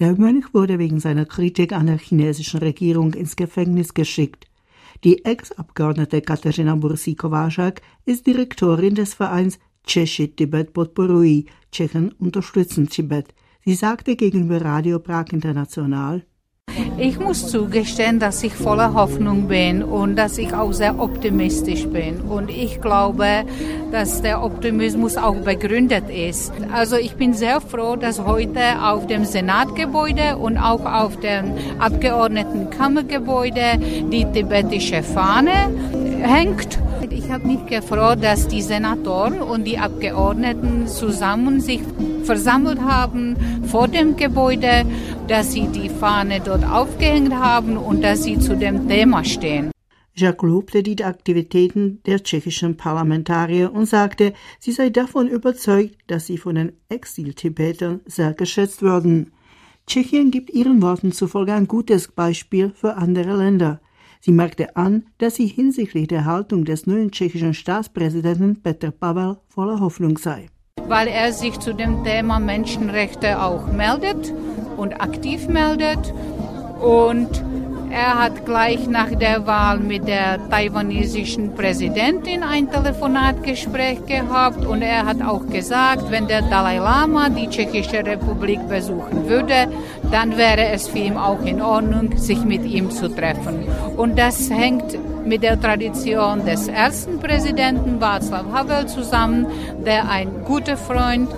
Der 0.00 0.16
Mönch 0.16 0.52
wurde 0.52 0.80
wegen 0.80 0.98
seiner 0.98 1.24
Kritik 1.24 1.72
an 1.72 1.86
der 1.86 1.98
chinesischen 1.98 2.58
Regierung 2.58 3.14
ins 3.14 3.36
Gefängnis 3.36 3.94
geschickt. 3.94 4.48
Die 5.04 5.24
Ex-Abgeordnete 5.24 6.20
Katerina 6.20 6.74
Bursi-Kowaschak 6.74 7.80
ist 8.04 8.26
Direktorin 8.26 8.96
des 8.96 9.14
Vereins 9.14 9.60
Tschechi 9.86 10.34
Tibet 10.34 10.72
Podporui, 10.72 11.46
Tschechen 11.70 12.10
unterstützen 12.18 12.88
Tibet. 12.88 13.32
Sie 13.64 13.74
sagte 13.74 14.16
gegenüber 14.16 14.60
Radio 14.62 14.98
Prag 14.98 15.26
International, 15.30 16.24
ich 16.96 17.18
muss 17.18 17.48
zugestehen, 17.48 18.18
dass 18.18 18.42
ich 18.42 18.54
voller 18.54 18.94
Hoffnung 18.94 19.48
bin 19.48 19.82
und 19.82 20.16
dass 20.16 20.38
ich 20.38 20.54
auch 20.54 20.72
sehr 20.72 20.98
optimistisch 20.98 21.86
bin. 21.86 22.20
Und 22.22 22.50
ich 22.50 22.80
glaube, 22.80 23.44
dass 23.90 24.22
der 24.22 24.42
Optimismus 24.42 25.16
auch 25.16 25.36
begründet 25.36 26.10
ist. 26.10 26.52
Also 26.72 26.96
ich 26.96 27.14
bin 27.14 27.34
sehr 27.34 27.60
froh, 27.60 27.96
dass 27.96 28.24
heute 28.24 28.60
auf 28.82 29.06
dem 29.06 29.24
Senatgebäude 29.24 30.36
und 30.36 30.58
auch 30.58 30.84
auf 30.84 31.18
dem 31.20 31.54
Abgeordnetenkammergebäude 31.78 33.78
die 34.10 34.24
tibetische 34.32 35.02
Fahne 35.02 35.70
hängt. 36.22 36.78
Ich 37.28 37.34
habe 37.34 37.46
mich 37.46 37.66
gefreut, 37.66 38.24
dass 38.24 38.48
die 38.48 38.62
Senatoren 38.62 39.42
und 39.42 39.64
die 39.64 39.76
Abgeordneten 39.76 40.88
zusammen 40.88 41.60
sich 41.60 41.82
versammelt 42.24 42.80
haben 42.80 43.36
vor 43.66 43.86
dem 43.86 44.16
Gebäude, 44.16 44.86
dass 45.26 45.52
sie 45.52 45.66
die 45.66 45.90
Fahne 45.90 46.40
dort 46.40 46.64
aufgehängt 46.64 47.34
haben 47.34 47.76
und 47.76 48.02
dass 48.02 48.22
sie 48.22 48.38
zu 48.38 48.56
dem 48.56 48.88
Thema 48.88 49.24
stehen. 49.24 49.70
Jacques 50.14 50.48
lobte 50.48 50.82
die 50.82 51.04
Aktivitäten 51.04 52.00
der 52.06 52.22
tschechischen 52.24 52.78
Parlamentarier 52.78 53.74
und 53.74 53.84
sagte, 53.84 54.32
sie 54.58 54.72
sei 54.72 54.88
davon 54.88 55.28
überzeugt, 55.28 55.96
dass 56.06 56.24
sie 56.24 56.38
von 56.38 56.54
den 56.54 56.72
Exil-Tibetern 56.88 58.00
sehr 58.06 58.32
geschätzt 58.32 58.80
würden. 58.80 59.32
Tschechien 59.86 60.30
gibt 60.30 60.48
ihren 60.48 60.80
Worten 60.80 61.12
zufolge 61.12 61.52
ein 61.52 61.68
gutes 61.68 62.08
Beispiel 62.08 62.72
für 62.74 62.96
andere 62.96 63.36
Länder. 63.36 63.82
Sie 64.20 64.32
merkte 64.32 64.76
an, 64.76 65.04
dass 65.18 65.36
sie 65.36 65.46
hinsichtlich 65.46 66.08
der 66.08 66.24
Haltung 66.24 66.64
des 66.64 66.86
neuen 66.86 67.10
tschechischen 67.10 67.54
Staatspräsidenten 67.54 68.62
Petr 68.62 68.90
Pavel 68.90 69.38
voller 69.48 69.80
Hoffnung 69.80 70.18
sei. 70.18 70.46
Weil 70.86 71.08
er 71.08 71.32
sich 71.32 71.58
zu 71.58 71.74
dem 71.74 72.02
Thema 72.04 72.38
Menschenrechte 72.38 73.40
auch 73.42 73.70
meldet 73.72 74.32
und 74.76 75.00
aktiv 75.00 75.48
meldet 75.48 76.12
und 76.80 77.28
er 77.90 78.18
hat 78.18 78.44
gleich 78.44 78.86
nach 78.86 79.10
der 79.10 79.46
Wahl 79.46 79.78
mit 79.78 80.06
der 80.06 80.38
taiwanesischen 80.50 81.54
Präsidentin 81.54 82.42
ein 82.42 82.70
Telefonatgespräch 82.70 84.04
gehabt 84.06 84.64
und 84.64 84.82
er 84.82 85.06
hat 85.06 85.22
auch 85.22 85.46
gesagt, 85.46 86.10
wenn 86.10 86.26
der 86.26 86.42
Dalai 86.42 86.78
Lama 86.78 87.28
die 87.28 87.48
Tschechische 87.48 88.04
Republik 88.04 88.66
besuchen 88.68 89.28
würde, 89.28 89.68
dann 90.10 90.36
wäre 90.36 90.68
es 90.68 90.88
für 90.88 90.98
ihn 90.98 91.16
auch 91.16 91.42
in 91.44 91.60
Ordnung, 91.60 92.16
sich 92.16 92.44
mit 92.44 92.64
ihm 92.64 92.90
zu 92.90 93.08
treffen. 93.08 93.66
Und 93.96 94.18
das 94.18 94.50
hängt 94.50 94.98
mit 95.26 95.42
der 95.42 95.60
Tradition 95.60 96.44
des 96.44 96.68
ersten 96.68 97.18
Präsidenten 97.18 98.00
Václav 98.00 98.52
Havel 98.52 98.86
zusammen, 98.86 99.46
der 99.84 100.08
ein 100.08 100.28
guter 100.44 100.76
Freund 100.76 101.28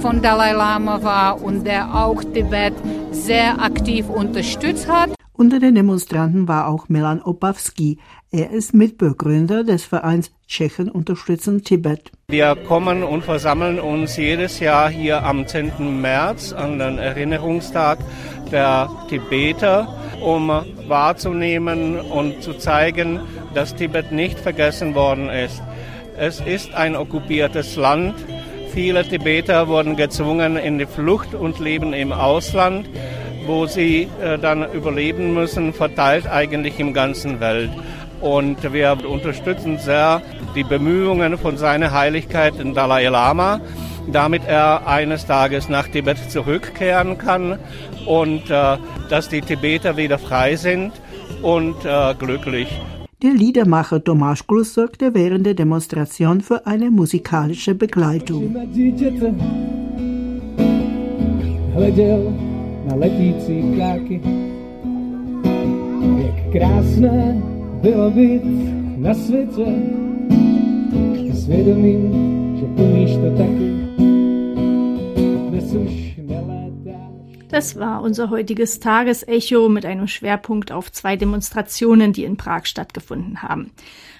von 0.00 0.22
Dalai 0.22 0.52
Lama 0.52 1.02
war 1.02 1.42
und 1.42 1.66
der 1.66 1.94
auch 1.94 2.22
Tibet 2.22 2.74
sehr 3.10 3.60
aktiv 3.60 4.08
unterstützt 4.08 4.88
hat. 4.88 5.10
Unter 5.36 5.58
den 5.58 5.74
Demonstranten 5.74 6.46
war 6.46 6.68
auch 6.68 6.88
Milan 6.88 7.20
Opavsky. 7.20 7.98
Er 8.30 8.52
ist 8.52 8.72
Mitbegründer 8.72 9.64
des 9.64 9.82
Vereins 9.82 10.30
Tschechen 10.46 10.88
unterstützen 10.88 11.64
Tibet. 11.64 12.12
Wir 12.28 12.54
kommen 12.54 13.02
und 13.02 13.24
versammeln 13.24 13.80
uns 13.80 14.16
jedes 14.16 14.60
Jahr 14.60 14.88
hier 14.88 15.24
am 15.24 15.44
10. 15.44 16.00
März 16.00 16.52
an 16.52 16.78
den 16.78 16.98
Erinnerungstag 16.98 17.98
der 18.52 18.88
Tibeter, 19.08 19.88
um 20.24 20.52
wahrzunehmen 20.86 21.98
und 21.98 22.40
zu 22.40 22.54
zeigen, 22.54 23.18
dass 23.54 23.74
Tibet 23.74 24.12
nicht 24.12 24.38
vergessen 24.38 24.94
worden 24.94 25.30
ist. 25.30 25.60
Es 26.16 26.38
ist 26.38 26.72
ein 26.74 26.94
okkupiertes 26.94 27.74
Land. 27.74 28.14
Viele 28.72 29.02
Tibeter 29.02 29.66
wurden 29.66 29.96
gezwungen 29.96 30.56
in 30.56 30.78
die 30.78 30.86
Flucht 30.86 31.34
und 31.34 31.58
leben 31.58 31.92
im 31.92 32.12
Ausland. 32.12 32.88
Wo 33.46 33.66
sie 33.66 34.08
äh, 34.22 34.38
dann 34.38 34.70
überleben 34.72 35.34
müssen, 35.34 35.72
verteilt 35.72 36.26
eigentlich 36.26 36.78
im 36.78 36.92
ganzen 36.92 37.40
Welt. 37.40 37.70
Und 38.20 38.72
wir 38.72 38.96
unterstützen 39.08 39.78
sehr 39.78 40.22
die 40.54 40.64
Bemühungen 40.64 41.36
von 41.36 41.56
seiner 41.56 41.92
Heiligkeit, 41.92 42.58
den 42.58 42.74
Dalai 42.74 43.08
Lama, 43.08 43.60
damit 44.10 44.42
er 44.46 44.86
eines 44.86 45.26
Tages 45.26 45.68
nach 45.68 45.88
Tibet 45.88 46.18
zurückkehren 46.30 47.18
kann 47.18 47.58
und 48.06 48.50
äh, 48.50 48.76
dass 49.10 49.28
die 49.28 49.40
Tibeter 49.40 49.96
wieder 49.96 50.18
frei 50.18 50.56
sind 50.56 50.92
und 51.42 51.76
äh, 51.84 52.14
glücklich. 52.18 52.68
Der 53.22 53.32
Liedermacher 53.32 54.04
Tomasz 54.04 54.46
Klus 54.46 54.74
sorgte 54.74 55.14
während 55.14 55.46
der 55.46 55.54
Demonstration 55.54 56.40
für 56.42 56.66
eine 56.66 56.90
musikalische 56.90 57.74
Begleitung. 57.74 58.54
Na 62.84 62.94
letící 62.94 63.62
ptáky. 63.74 64.20
Jak 66.24 66.52
krásné 66.52 67.42
bylo 67.82 68.10
být 68.10 68.44
na 68.96 69.14
světě, 69.14 69.66
svědomím, 71.34 72.12
že 72.56 72.82
umíš 72.82 73.10
to 73.10 73.30
taky. 73.36 73.74
Dnes 75.50 75.74
už 75.74 76.14
Das 77.54 77.76
war 77.76 78.02
unser 78.02 78.30
heutiges 78.30 78.80
Tagesecho 78.80 79.68
mit 79.68 79.86
einem 79.86 80.08
Schwerpunkt 80.08 80.72
auf 80.72 80.90
zwei 80.90 81.14
Demonstrationen, 81.14 82.12
die 82.12 82.24
in 82.24 82.36
Prag 82.36 82.66
stattgefunden 82.66 83.42
haben. 83.42 83.70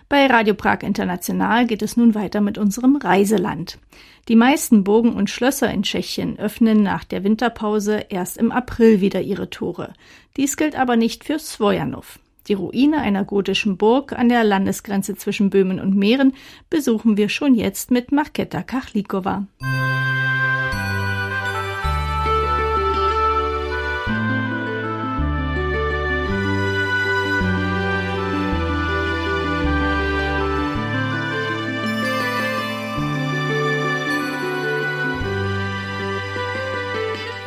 Bei 0.09 0.27
Radio 0.27 0.55
Prag 0.55 0.83
International 0.83 1.67
geht 1.67 1.83
es 1.83 1.97
nun 1.97 2.15
weiter 2.15 2.41
mit 2.41 2.59
unserem 2.59 2.97
Reiseland. 2.97 3.79
Die 4.29 4.37
meisten 4.37 4.85
Burgen 4.85 5.15
und 5.15 5.31
Schlösser 5.31 5.71
in 5.71 5.83
Tschechien 5.83 6.39
öffnen 6.39 6.83
nach 6.83 7.05
der 7.05 7.25
Winterpause 7.25 8.07
erst 8.09 8.37
im 8.37 8.53
April 8.53 9.01
wieder 9.01 9.21
ihre 9.23 9.51
Tore. 9.51 9.95
Dies 10.37 10.57
gilt 10.57 10.77
aber 10.79 10.97
nicht 10.97 11.25
für 11.25 11.39
Svojanov. 11.39 12.19
Die 12.49 12.55
Ruine 12.55 12.99
einer 12.99 13.25
gotischen 13.25 13.79
Burg 13.79 14.13
an 14.13 14.29
der 14.29 14.45
Landesgrenze 14.45 15.17
zwischen 15.17 15.49
Böhmen 15.49 15.81
und 15.81 15.97
Mähren 15.97 16.35
besuchen 16.69 17.17
wir 17.17 17.31
schon 17.31 17.55
jetzt 17.55 17.91
mit 17.91 18.13
Marketa 18.13 18.63
Kachlikova. 18.63 19.47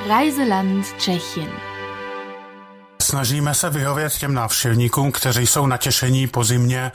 Reiseland 0.07 0.85
Tschechien. 0.97 1.49
Snažíme 3.01 3.53
se 3.53 3.69
vyhovět 3.69 4.13
těm 4.13 4.33
návštěvníkům, 4.33 5.11
kteří 5.11 5.47
jsou 5.47 5.67
natěšení 5.67 6.27
po 6.27 6.43
zimě 6.43 6.91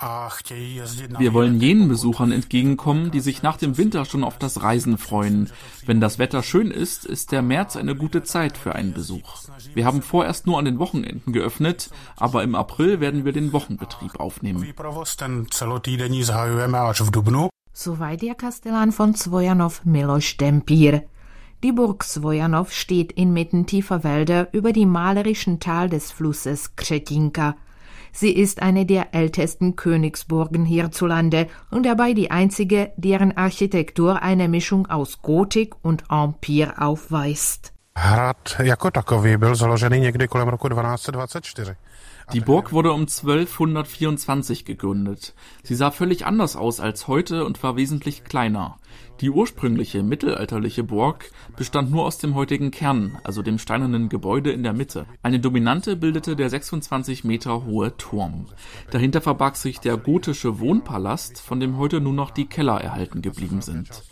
a 0.00 0.28
chtějí 0.28 0.76
jezdit 0.76 1.10
na 1.10 1.18
Wir 1.20 1.30
wollen 1.30 1.60
jenen 1.60 1.88
Besuchern 1.88 2.32
entgegenkommen, 2.32 3.10
die 3.10 3.20
sich 3.20 3.42
nach 3.42 3.58
dem 3.58 3.78
Winter 3.78 4.04
schon 4.04 4.24
auf 4.24 4.38
das 4.38 4.62
Reisen 4.62 4.96
freuen. 4.96 5.50
Wenn 5.86 6.00
das 6.00 6.18
Wetter 6.18 6.42
schön 6.42 6.70
ist, 6.70 7.04
ist 7.04 7.32
der 7.32 7.42
März 7.42 7.76
eine 7.76 7.94
gute 7.94 8.22
Zeit 8.22 8.56
für 8.56 8.74
einen 8.74 8.92
Besuch. 8.92 9.36
Wir 9.74 9.84
haben 9.84 10.02
vorerst 10.02 10.46
nur 10.46 10.58
an 10.58 10.64
den 10.64 10.78
Wochenenden 10.78 11.32
geöffnet, 11.32 11.90
aber 12.16 12.42
im 12.42 12.54
April 12.54 13.00
werden 13.00 13.24
wir 13.24 13.32
den 13.32 13.52
Wochenbetrieb 13.52 14.20
aufnehmen. 14.20 14.74
Soweit 17.72 18.22
der 18.22 18.34
Kastellan 18.34 18.92
von 18.92 19.14
Zwojanov 19.14 19.84
Miloš 19.84 20.36
Dempir. 20.36 21.02
Die 21.64 21.72
Burg 21.72 22.04
Svojanov 22.04 22.72
steht 22.72 23.12
inmitten 23.12 23.64
tiefer 23.64 24.04
Wälder 24.04 24.48
über 24.52 24.74
die 24.74 24.84
malerischen 24.84 25.60
Tal 25.60 25.88
des 25.88 26.10
Flusses 26.10 26.76
Kretinka. 26.76 27.56
Sie 28.12 28.32
ist 28.32 28.60
eine 28.60 28.84
der 28.84 29.14
ältesten 29.14 29.74
Königsburgen 29.74 30.66
hierzulande 30.66 31.46
und 31.70 31.86
dabei 31.86 32.12
die 32.12 32.30
einzige, 32.30 32.92
deren 32.98 33.34
Architektur 33.34 34.20
eine 34.20 34.46
Mischung 34.46 34.88
aus 34.88 35.22
Gotik 35.22 35.74
und 35.80 36.04
Empire 36.10 36.74
aufweist. 36.82 37.72
Hrad 37.96 38.56
jako 38.62 38.90
takový 38.90 39.36
byl 39.36 39.56
založený 39.56 40.00
někdy 40.00 40.28
kolem 40.28 40.48
roku 40.48 40.68
1224. 40.68 41.76
Die 42.32 42.40
Burg 42.40 42.72
wurde 42.72 42.92
um 42.92 43.02
1224 43.02 44.64
gegründet. 44.64 45.34
Sie 45.62 45.74
sah 45.74 45.90
völlig 45.90 46.24
anders 46.26 46.56
aus 46.56 46.80
als 46.80 47.06
heute 47.06 47.44
und 47.44 47.62
war 47.62 47.76
wesentlich 47.76 48.24
kleiner. 48.24 48.78
Die 49.20 49.30
ursprüngliche 49.30 50.02
mittelalterliche 50.02 50.82
Burg 50.82 51.30
bestand 51.56 51.90
nur 51.90 52.04
aus 52.04 52.18
dem 52.18 52.34
heutigen 52.34 52.70
Kern, 52.70 53.18
also 53.24 53.42
dem 53.42 53.58
steinernen 53.58 54.08
Gebäude 54.08 54.52
in 54.52 54.62
der 54.62 54.72
Mitte. 54.72 55.06
Eine 55.22 55.38
Dominante 55.38 55.96
bildete 55.96 56.34
der 56.34 56.48
26 56.48 57.24
Meter 57.24 57.66
hohe 57.66 57.96
Turm. 57.96 58.46
Dahinter 58.90 59.20
verbarg 59.20 59.56
sich 59.56 59.78
der 59.80 59.96
gotische 59.96 60.58
Wohnpalast, 60.58 61.40
von 61.40 61.60
dem 61.60 61.76
heute 61.76 62.00
nur 62.00 62.14
noch 62.14 62.30
die 62.30 62.46
Keller 62.46 62.80
erhalten 62.80 63.22
geblieben 63.22 63.60
sind. 63.60 64.02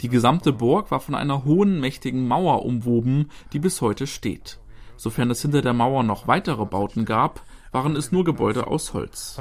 Die 0.00 0.08
gesamte 0.08 0.52
Burg 0.52 0.90
war 0.90 1.00
von 1.00 1.14
einer 1.14 1.44
hohen, 1.44 1.80
mächtigen 1.80 2.26
Mauer 2.26 2.64
umwoben, 2.64 3.30
die 3.52 3.60
bis 3.60 3.80
heute 3.80 4.06
steht. 4.06 4.58
Sofern 4.96 5.30
es 5.30 5.40
hinter 5.40 5.62
der 5.62 5.72
Mauer 5.72 6.02
noch 6.02 6.26
weitere 6.26 6.66
Bauten 6.66 7.06
gab, 7.06 7.42
waren 7.72 7.96
es 7.96 8.12
nur 8.12 8.24
Gebäude 8.24 8.66
aus 8.66 8.92
Holz. 8.92 9.38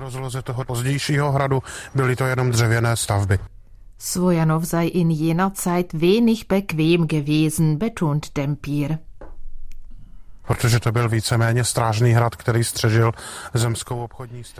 Svojanov 4.00 4.66
sei 4.66 4.88
in 4.88 5.10
jener 5.10 5.54
Zeit 5.54 6.00
wenig 6.00 6.48
bequem 6.48 7.08
gewesen, 7.08 7.80
betont 7.80 8.38
Dempir. 8.38 9.00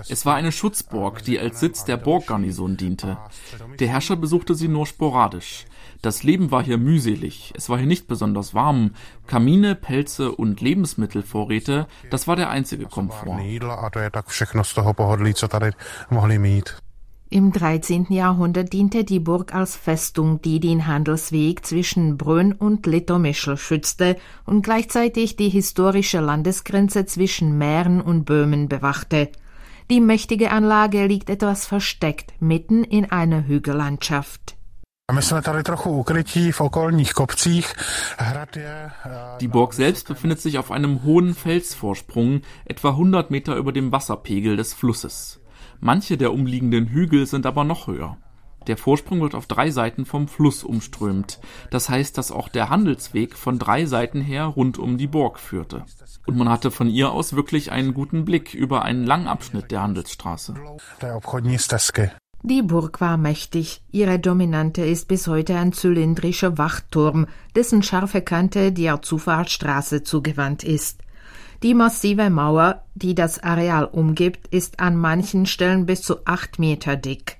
Es 0.10 0.26
war 0.26 0.36
eine 0.36 0.52
Schutzburg, 0.52 1.24
die 1.24 1.40
als 1.40 1.60
Sitz 1.60 1.86
der 1.86 1.98
Burggarnison 1.98 2.78
diente. 2.78 3.18
Der 3.80 3.88
Herrscher 3.88 4.16
besuchte 4.16 4.54
sie 4.54 4.68
nur 4.68 4.86
sporadisch. 4.86 5.66
Das 6.02 6.24
Leben 6.24 6.50
war 6.50 6.64
hier 6.64 6.78
mühselig, 6.78 7.54
es 7.58 7.68
war 7.70 7.78
hier 7.78 7.88
nicht 7.88 8.08
besonders 8.08 8.54
warm. 8.54 8.92
Kamine, 9.28 9.76
Pelze 9.76 10.32
und 10.32 10.62
Lebensmittelvorräte, 10.62 11.88
das 12.10 12.26
war 12.26 12.38
der 12.38 12.50
einzige 12.50 12.86
Komfort. 12.86 13.38
Im 17.32 17.52
13. 17.52 18.08
Jahrhundert 18.10 18.74
diente 18.74 19.04
die 19.04 19.20
Burg 19.20 19.54
als 19.54 19.76
Festung, 19.76 20.42
die 20.42 20.60
den 20.60 20.88
Handelsweg 20.88 21.64
zwischen 21.64 22.18
Brünn 22.18 22.54
und 22.54 22.88
Litomischl 22.88 23.56
schützte 23.56 24.16
und 24.46 24.64
gleichzeitig 24.64 25.36
die 25.36 25.50
historische 25.50 26.22
Landesgrenze 26.22 27.06
zwischen 27.06 27.58
Mähren 27.58 28.02
und 28.02 28.24
Böhmen 28.24 28.68
bewachte. 28.68 29.30
Die 29.92 30.02
mächtige 30.02 30.50
Anlage 30.52 31.06
liegt 31.06 31.30
etwas 31.30 31.68
versteckt 31.68 32.34
mitten 32.40 32.84
in 32.84 33.12
einer 33.12 33.46
Hügellandschaft. 33.46 34.56
Die 39.42 39.48
Burg 39.48 39.74
selbst 39.74 40.08
befindet 40.08 40.40
sich 40.40 40.60
auf 40.60 40.70
einem 40.70 41.04
hohen 41.04 41.34
Felsvorsprung, 41.34 42.42
etwa 42.66 42.90
100 42.90 43.32
Meter 43.32 43.56
über 43.56 43.72
dem 43.72 43.92
Wasserpegel 43.92 44.56
des 44.56 44.76
Flusses. 44.76 45.42
Manche 45.80 46.16
der 46.16 46.32
umliegenden 46.32 46.90
Hügel 46.90 47.26
sind 47.26 47.48
aber 47.48 47.64
noch 47.64 47.88
höher. 47.88 48.18
Der 48.68 48.78
Vorsprung 48.78 49.20
wird 49.22 49.34
auf 49.34 49.48
drei 49.48 49.72
Seiten 49.72 50.06
vom 50.06 50.28
Fluss 50.28 50.64
umströmt. 50.64 51.40
Das 51.72 51.90
heißt, 51.90 52.16
dass 52.16 52.32
auch 52.32 52.48
der 52.48 52.70
Handelsweg 52.70 53.36
von 53.36 53.58
drei 53.58 53.88
Seiten 53.88 54.22
her 54.22 54.46
rund 54.46 54.78
um 54.78 55.00
die 55.00 55.08
Burg 55.08 55.40
führte. 55.40 55.86
Und 56.28 56.38
man 56.38 56.50
hatte 56.50 56.70
von 56.70 56.88
ihr 56.88 57.12
aus 57.12 57.36
wirklich 57.36 57.72
einen 57.72 57.96
guten 57.96 58.26
Blick 58.26 58.54
über 58.54 58.84
einen 58.84 59.08
langen 59.08 59.28
Abschnitt 59.28 59.72
der 59.72 59.82
Handelsstraße. 59.82 60.54
Die 62.42 62.62
Burg 62.62 63.02
war 63.02 63.18
mächtig. 63.18 63.82
Ihre 63.92 64.18
Dominante 64.18 64.82
ist 64.82 65.10
bis 65.10 65.28
heute 65.28 65.58
ein 65.58 65.74
zylindrischer 65.74 66.58
Wachturm, 66.58 67.28
dessen 67.54 67.84
scharfe 67.84 68.22
Kante 68.22 68.72
der 68.72 69.02
Zufahrtsstraße 69.02 70.04
zugewandt 70.04 70.64
ist. 70.64 71.02
Die 71.64 71.74
massive 71.74 72.30
Mauer, 72.30 72.84
die 72.96 73.14
das 73.14 73.44
Areal 73.44 73.84
umgibt, 73.84 74.48
ist 74.48 74.80
an 74.80 74.96
manchen 74.96 75.46
Stellen 75.46 75.86
bis 75.86 76.02
zu 76.02 76.26
acht 76.26 76.60
Meter 76.60 76.96
dick. 76.96 77.38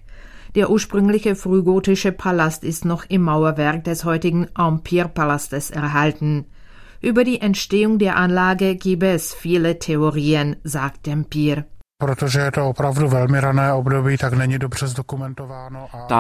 Der 0.56 0.70
ursprüngliche 0.70 1.36
frühgotische 1.36 2.12
Palast 2.12 2.66
ist 2.66 2.84
noch 2.84 3.06
im 3.08 3.22
Mauerwerk 3.22 3.86
des 3.86 4.04
heutigen 4.04 4.48
Empire-Palastes 4.58 5.72
erhalten. 5.72 6.46
Über 7.00 7.24
die 7.24 7.40
Entstehung 7.40 8.00
der 8.00 8.18
Anlage 8.18 8.76
gebe 8.76 9.08
es 9.08 9.34
viele 9.34 9.80
Theorien, 9.80 10.58
sagt 10.66 11.08
Empire. 11.08 11.66
Da 12.02 12.14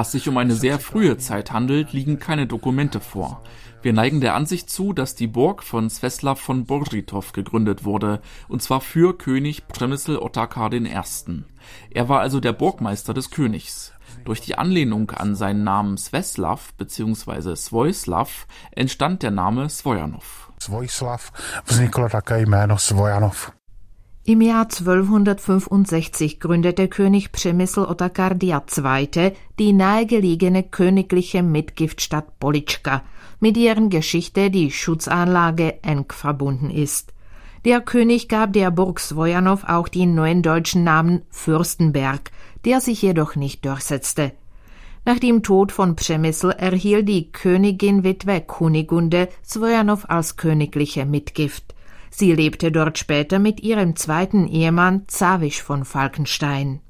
es 0.01 0.11
sich 0.11 0.27
um 0.27 0.37
eine 0.37 0.53
sehr 0.53 0.77
frühe 0.77 1.17
Zeit 1.17 1.53
handelt, 1.53 1.93
liegen 1.93 2.19
keine 2.19 2.47
Dokumente 2.47 2.99
vor. 2.99 3.41
Wir 3.81 3.93
neigen 3.93 4.19
der 4.19 4.35
Ansicht 4.35 4.69
zu, 4.69 4.91
dass 4.91 5.15
die 5.15 5.27
Burg 5.27 5.63
von 5.63 5.89
Sveslav 5.89 6.37
von 6.37 6.65
Bořitov 6.65 7.31
gegründet 7.31 7.85
wurde, 7.85 8.19
und 8.49 8.61
zwar 8.61 8.81
für 8.81 9.17
König 9.17 9.69
Přemysl 9.69 10.17
Otakar 10.17 10.73
I. 10.73 10.85
Er 11.91 12.09
war 12.09 12.19
also 12.19 12.41
der 12.41 12.51
Burgmeister 12.51 13.13
des 13.13 13.31
Königs. 13.31 13.93
Durch 14.25 14.41
die 14.41 14.57
Anlehnung 14.57 15.11
an 15.11 15.33
seinen 15.35 15.63
Namen 15.63 15.97
Sveslav 15.97 16.73
bzw. 16.73 17.55
Svojslav 17.55 18.47
entstand 18.75 19.23
der 19.23 19.31
Name 19.31 19.69
Svojanov. 19.69 20.51
Svojslav 20.59 21.31
vzniklo 21.65 22.09
také 22.09 22.41
jméno 22.41 22.77
Svojanov. 22.77 23.58
Im 24.29 24.41
Jahr 24.41 24.65
1265 24.65 26.39
gründete 26.39 26.87
König 26.87 27.31
Přemysl 27.31 27.87
Otakar 27.89 28.35
II. 28.39 29.31
die 29.57 29.73
nahegelegene 29.73 30.61
königliche 30.61 31.41
Mitgiftstadt 31.41 32.39
Politschka, 32.39 33.01
mit 33.39 33.55
deren 33.55 33.89
Geschichte 33.89 34.51
die 34.51 34.69
Schutzanlage 34.69 35.81
eng 35.81 36.05
verbunden 36.09 36.69
ist. 36.69 37.11
Der 37.65 37.81
König 37.81 38.27
gab 38.27 38.53
der 38.53 38.69
Burg 38.69 38.99
Svojanow 38.99 39.63
auch 39.67 39.87
den 39.87 40.13
neuen 40.13 40.43
deutschen 40.43 40.83
Namen 40.83 41.23
Fürstenberg, 41.31 42.29
der 42.65 42.81
sich 42.81 43.01
jedoch 43.01 43.35
nicht 43.35 43.65
durchsetzte. 43.65 44.33
Nach 45.05 45.17
dem 45.17 45.41
Tod 45.41 45.71
von 45.71 45.95
Przemysl 45.95 46.51
erhielt 46.51 47.09
die 47.09 47.31
Königin-Witwe 47.31 48.41
Kunigunde 48.41 49.27
Svojanow 49.43 50.07
als 50.07 50.37
königliche 50.37 51.07
Mitgift. 51.07 51.73
Sie 52.11 52.33
lebte 52.33 52.71
dort 52.71 52.97
später 52.97 53.39
mit 53.39 53.61
ihrem 53.61 53.95
zweiten 53.95 54.47
Ehemann 54.47 55.03
Zawisch 55.07 55.61
von 55.61 55.85
Falkenstein. 55.85 56.81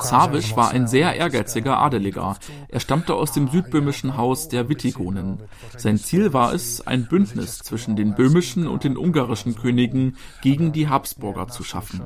Zawisch 0.00 0.52
eh, 0.52 0.56
war 0.56 0.70
ein 0.70 0.86
sehr 0.86 1.16
ehrgeiziger 1.16 1.78
Adeliger. 1.78 2.36
Er 2.68 2.78
stammte 2.78 3.14
aus 3.14 3.32
dem 3.32 3.48
südböhmischen 3.48 4.16
Haus 4.16 4.46
der 4.46 4.68
Wittigonen. 4.68 5.40
Sein 5.76 5.98
Ziel 5.98 6.32
war 6.32 6.54
es, 6.54 6.86
ein 6.86 7.08
Bündnis 7.08 7.58
zwischen 7.58 7.96
den 7.96 8.14
böhmischen 8.14 8.68
und 8.68 8.84
den 8.84 8.96
ungarischen 8.96 9.56
Königen 9.56 10.16
gegen 10.40 10.70
die 10.70 10.88
Habsburger 10.88 11.48
zu 11.48 11.64
schaffen. 11.64 12.02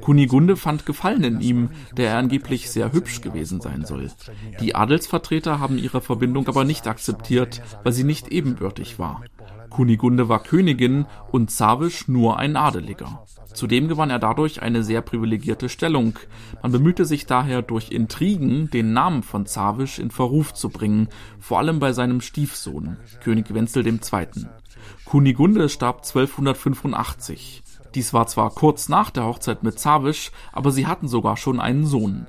Kunigunde 0.00 0.56
fand 0.56 0.86
Gefallen 0.86 1.22
in 1.22 1.40
ihm, 1.42 1.70
der 1.94 2.12
er 2.12 2.16
angeblich 2.16 2.70
sehr 2.70 2.92
hübsch 2.92 3.20
gewesen 3.20 3.60
sein 3.60 3.84
soll. 3.84 4.10
Die 4.60 4.74
Adelsvertreter 4.74 5.60
haben 5.60 5.76
ihre 5.76 6.00
Verbindung 6.00 6.48
aber 6.48 6.64
nicht 6.64 6.86
akzeptiert, 6.86 7.60
weil 7.82 7.92
sie 7.92 8.04
nicht 8.04 8.28
ebenbürtig 8.28 8.98
war. 8.98 9.22
Kunigunde 9.72 10.28
war 10.28 10.42
Königin 10.42 11.06
und 11.30 11.50
Zawisch 11.50 12.06
nur 12.06 12.38
ein 12.38 12.56
Adeliger. 12.56 13.24
Zudem 13.54 13.88
gewann 13.88 14.10
er 14.10 14.18
dadurch 14.18 14.60
eine 14.60 14.82
sehr 14.82 15.00
privilegierte 15.00 15.70
Stellung. 15.70 16.18
Man 16.62 16.72
bemühte 16.72 17.06
sich 17.06 17.24
daher 17.24 17.62
durch 17.62 17.90
Intrigen, 17.90 18.70
den 18.70 18.92
Namen 18.92 19.22
von 19.22 19.46
Zawisch 19.46 19.98
in 19.98 20.10
Verruf 20.10 20.52
zu 20.52 20.68
bringen, 20.68 21.08
vor 21.40 21.58
allem 21.58 21.80
bei 21.80 21.94
seinem 21.94 22.20
Stiefsohn, 22.20 22.98
König 23.22 23.54
Wenzel 23.54 23.86
II. 23.86 23.98
Kunigunde 25.06 25.70
starb 25.70 26.02
1285. 26.04 27.62
Dies 27.94 28.12
war 28.12 28.26
zwar 28.26 28.50
kurz 28.50 28.88
nach 28.88 29.10
der 29.10 29.24
Hochzeit 29.24 29.62
mit 29.62 29.78
Zawisch, 29.78 30.32
aber 30.52 30.70
sie 30.70 30.86
hatten 30.86 31.08
sogar 31.08 31.36
schon 31.36 31.60
einen 31.60 31.86
Sohn. 31.86 32.26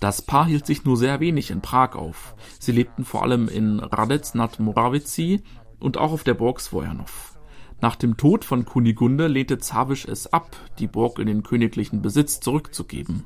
Das 0.00 0.22
Paar 0.22 0.46
hielt 0.46 0.66
sich 0.66 0.84
nur 0.84 0.96
sehr 0.96 1.20
wenig 1.20 1.50
in 1.50 1.62
Prag 1.62 1.94
auf. 1.94 2.34
Sie 2.58 2.72
lebten 2.72 3.04
vor 3.04 3.22
allem 3.22 3.48
in 3.48 3.80
Radec 3.80 4.34
nad 4.34 4.60
Morawici 4.60 5.42
und 5.80 5.98
auch 5.98 6.12
auf 6.12 6.24
der 6.24 6.34
Burg 6.34 6.60
Svojanov. 6.60 7.36
Nach 7.80 7.96
dem 7.96 8.16
Tod 8.16 8.44
von 8.44 8.64
Kunigunde 8.64 9.26
lehnte 9.26 9.58
Zawisch 9.58 10.06
es 10.06 10.32
ab, 10.32 10.56
die 10.78 10.86
Burg 10.86 11.18
in 11.18 11.26
den 11.26 11.42
königlichen 11.42 12.00
Besitz 12.00 12.40
zurückzugeben. 12.40 13.24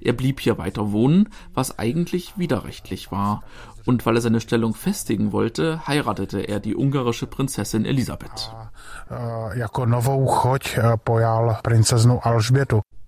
Er 0.00 0.12
blieb 0.12 0.40
hier 0.40 0.58
weiter 0.58 0.92
wohnen, 0.92 1.28
was 1.54 1.78
eigentlich 1.78 2.36
widerrechtlich 2.36 3.10
war, 3.10 3.42
und 3.86 4.04
weil 4.04 4.16
er 4.16 4.20
seine 4.20 4.40
Stellung 4.40 4.74
festigen 4.74 5.32
wollte, 5.32 5.86
heiratete 5.86 6.40
er 6.40 6.60
die 6.60 6.76
ungarische 6.76 7.26
Prinzessin 7.26 7.84
Elisabeth. 7.84 8.52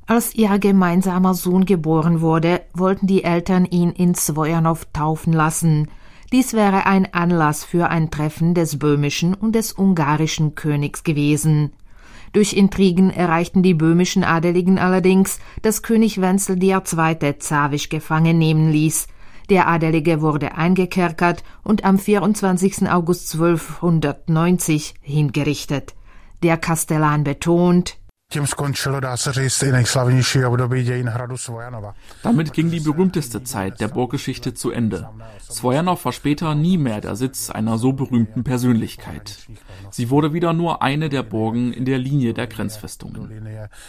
Als 0.06 0.34
ihr 0.34 0.58
gemeinsamer 0.58 1.34
Sohn 1.34 1.64
geboren 1.64 2.20
wurde, 2.20 2.62
wollten 2.72 3.06
die 3.06 3.24
Eltern 3.24 3.64
ihn 3.64 3.90
in 3.90 4.14
Svojanov 4.14 4.86
taufen 4.92 5.32
lassen– 5.32 5.88
dies 6.34 6.52
wäre 6.52 6.84
ein 6.84 7.14
Anlass 7.14 7.62
für 7.62 7.90
ein 7.90 8.10
Treffen 8.10 8.54
des 8.54 8.80
böhmischen 8.80 9.34
und 9.34 9.54
des 9.54 9.72
ungarischen 9.72 10.56
Königs 10.56 11.04
gewesen. 11.04 11.70
Durch 12.32 12.54
Intrigen 12.54 13.10
erreichten 13.10 13.62
die 13.62 13.72
böhmischen 13.72 14.24
Adeligen 14.24 14.80
allerdings, 14.80 15.38
dass 15.62 15.84
König 15.84 16.20
Wenzel 16.20 16.60
II. 16.60 17.38
Zawisch 17.38 17.88
gefangen 17.88 18.36
nehmen 18.36 18.72
ließ. 18.72 19.06
Der 19.48 19.68
Adelige 19.68 20.22
wurde 20.22 20.56
eingekerkert 20.56 21.44
und 21.62 21.84
am 21.84 22.00
24. 22.00 22.90
August 22.90 23.32
1290 23.34 24.94
hingerichtet. 25.02 25.94
Der 26.42 26.56
Kastellan 26.56 27.22
betont, 27.22 27.96
Tím 28.32 28.46
skončilo, 28.46 29.00
dá 29.00 29.16
se 29.16 29.32
říct, 29.32 29.62
i 29.62 29.72
nejslavnější 29.72 30.44
období 30.44 30.82
dějin 30.82 31.08
hradu 31.08 31.36
Svojanova. 31.36 31.94
Damit 32.24 32.52
ging 32.52 32.70
die 32.70 32.80
berühmteste 32.80 33.40
Zeit 33.40 33.80
der 33.80 33.88
Burggeschichte 33.88 34.52
zu 34.52 34.70
Ende. 34.70 35.06
Svojanov 35.50 36.04
war 36.04 36.12
später 36.12 36.54
nie 36.54 36.78
mehr 36.78 37.00
der 37.00 37.16
Sitz 37.16 37.50
einer 37.50 37.78
so 37.78 37.92
berühmten 37.92 38.44
Persönlichkeit. 38.44 39.38
Sie 39.90 40.10
wurde 40.10 40.32
wieder 40.32 40.52
nur 40.52 40.82
eine 40.82 41.08
der 41.08 41.22
Burgen 41.22 41.72
in 41.72 41.84
der 41.84 41.98
Linie 41.98 42.34
der 42.34 42.46
Grenzfestungen. 42.46 43.28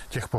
Těch 0.10 0.30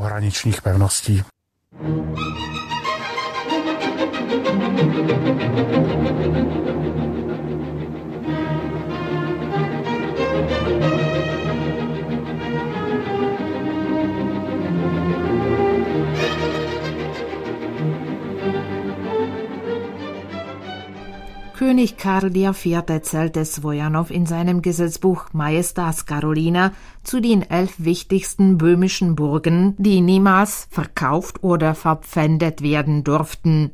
König 21.66 21.96
Karl 21.96 22.30
IV. 22.36 22.54
zählte 23.02 23.44
Svojanow 23.44 24.08
in 24.12 24.24
seinem 24.24 24.62
Gesetzbuch 24.62 25.24
Majestas 25.32 26.06
Carolina 26.06 26.70
zu 27.02 27.18
den 27.18 27.42
elf 27.42 27.74
wichtigsten 27.78 28.56
böhmischen 28.56 29.16
Burgen, 29.16 29.74
die 29.76 30.00
niemals 30.00 30.68
verkauft 30.70 31.42
oder 31.42 31.74
verpfändet 31.74 32.62
werden 32.62 33.02
durften. 33.02 33.72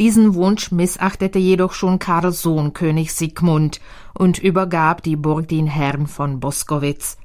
Diesen 0.00 0.34
Wunsch 0.34 0.72
missachtete 0.72 1.38
jedoch 1.38 1.74
schon 1.74 2.00
Karls 2.00 2.42
Sohn 2.42 2.72
König 2.72 3.14
Sigmund 3.14 3.80
und 4.14 4.40
übergab 4.40 5.04
die 5.04 5.14
Burg 5.14 5.46
den 5.46 5.68
Herrn 5.68 6.08
von 6.08 6.40
Boskowitz. 6.40 7.18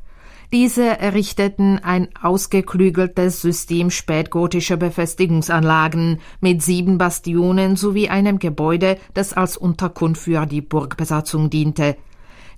Diese 0.53 0.99
errichteten 0.99 1.79
ein 1.79 2.09
ausgeklügeltes 2.21 3.41
System 3.41 3.89
spätgotischer 3.89 4.77
Befestigungsanlagen 4.77 6.19
mit 6.41 6.61
sieben 6.61 6.99
Bastionen 6.99 7.75
sowie 7.75 8.09
einem 8.09 8.37
Gebäude, 8.37 8.99
das 9.15 9.33
als 9.33 9.57
Unterkunft 9.57 10.21
für 10.21 10.45
die 10.45 10.61
Burgbesatzung 10.61 11.49
diente. 11.49 11.97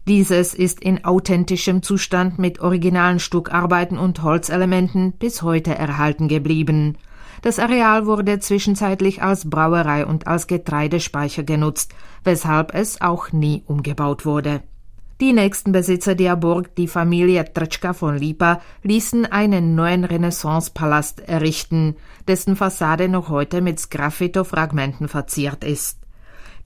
Dieses 0.09 0.53
ist 0.53 0.81
in 0.81 1.05
authentischem 1.05 1.83
Zustand 1.83 2.37
mit 2.37 2.59
originalen 2.59 3.19
Stuckarbeiten 3.19 3.97
und 3.97 4.21
Holzelementen 4.23 5.13
bis 5.13 5.41
heute 5.41 5.73
erhalten 5.73 6.27
geblieben. 6.27 6.97
Das 7.43 7.59
Areal 7.59 8.07
wurde 8.07 8.39
zwischenzeitlich 8.39 9.23
als 9.23 9.49
Brauerei 9.49 10.05
und 10.05 10.27
als 10.27 10.47
Getreidespeicher 10.47 11.43
genutzt, 11.43 11.95
weshalb 12.25 12.75
es 12.75 12.99
auch 12.99 13.31
nie 13.31 13.63
umgebaut 13.65 14.25
wurde. 14.25 14.63
Die 15.21 15.31
nächsten 15.31 15.71
Besitzer 15.71 16.13
der 16.13 16.35
Burg, 16.35 16.75
die 16.75 16.89
Familie 16.89 17.45
Tretschka 17.45 17.93
von 17.93 18.17
Lipa, 18.17 18.59
ließen 18.83 19.25
einen 19.25 19.73
neuen 19.73 20.03
Renaissancepalast 20.03 21.21
errichten, 21.21 21.95
dessen 22.27 22.57
Fassade 22.57 23.07
noch 23.07 23.29
heute 23.29 23.61
mit 23.61 23.79
Sgraffito-Fragmenten 23.79 25.07
verziert 25.07 25.63
ist. 25.63 25.99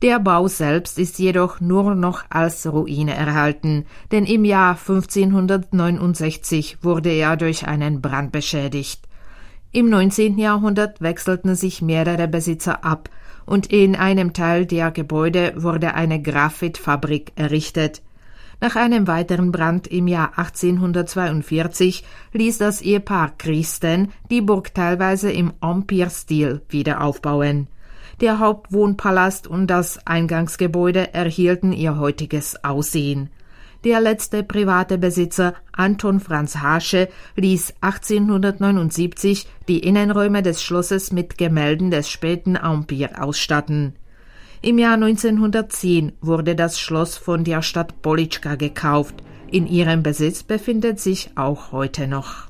Der 0.01 0.19
Bau 0.19 0.47
selbst 0.47 0.97
ist 0.97 1.19
jedoch 1.19 1.59
nur 1.59 1.93
noch 1.93 2.23
als 2.31 2.65
Ruine 2.65 3.13
erhalten, 3.13 3.85
denn 4.11 4.25
im 4.25 4.45
Jahr 4.45 4.71
1569 4.71 6.79
wurde 6.81 7.11
er 7.11 7.37
durch 7.37 7.67
einen 7.67 8.01
Brand 8.01 8.31
beschädigt. 8.31 9.07
Im 9.71 9.91
19. 9.91 10.39
Jahrhundert 10.39 11.01
wechselten 11.01 11.53
sich 11.53 11.83
mehrere 11.83 12.27
Besitzer 12.27 12.83
ab 12.83 13.11
und 13.45 13.67
in 13.67 13.95
einem 13.95 14.33
Teil 14.33 14.65
der 14.65 14.89
Gebäude 14.89 15.53
wurde 15.55 15.93
eine 15.93 16.19
Graphitfabrik 16.19 17.33
errichtet. 17.35 18.01
Nach 18.61 18.75
einem 18.75 19.07
weiteren 19.07 19.53
Brand 19.53 19.87
im 19.87 20.07
Jahr 20.07 20.37
1842 20.37 22.03
ließ 22.33 22.57
das 22.57 22.81
Ehepaar 22.81 23.31
Christen 23.37 24.11
die 24.29 24.41
Burg 24.41 24.73
teilweise 24.73 25.31
im 25.31 25.53
Empire-Stil 25.61 26.61
wieder 26.67 27.01
aufbauen. 27.01 27.67
Der 28.19 28.39
Hauptwohnpalast 28.39 29.47
und 29.47 29.67
das 29.67 30.05
Eingangsgebäude 30.05 31.13
erhielten 31.13 31.71
ihr 31.71 31.97
heutiges 31.97 32.61
Aussehen. 32.65 33.29
Der 33.85 34.01
letzte 34.01 34.43
private 34.43 34.97
Besitzer, 34.97 35.53
Anton 35.71 36.19
Franz 36.19 36.57
Hasche, 36.57 37.07
ließ 37.37 37.75
1879 37.79 39.47
die 39.69 39.79
Innenräume 39.79 40.43
des 40.43 40.61
Schlosses 40.61 41.13
mit 41.13 41.37
Gemälden 41.37 41.91
des 41.91 42.09
späten 42.09 42.57
Empire 42.57 43.23
ausstatten. 43.23 43.95
Im 44.61 44.77
Jahr 44.77 44.95
1910 44.95 46.11
wurde 46.19 46.53
das 46.53 46.81
Schloss 46.81 47.15
von 47.15 47.45
der 47.45 47.61
Stadt 47.61 48.01
Politschka 48.01 48.55
gekauft. 48.55 49.15
In 49.49 49.65
ihrem 49.65 50.03
Besitz 50.03 50.43
befindet 50.43 50.99
sich 50.99 51.31
auch 51.35 51.71
heute 51.71 52.07
noch. 52.07 52.49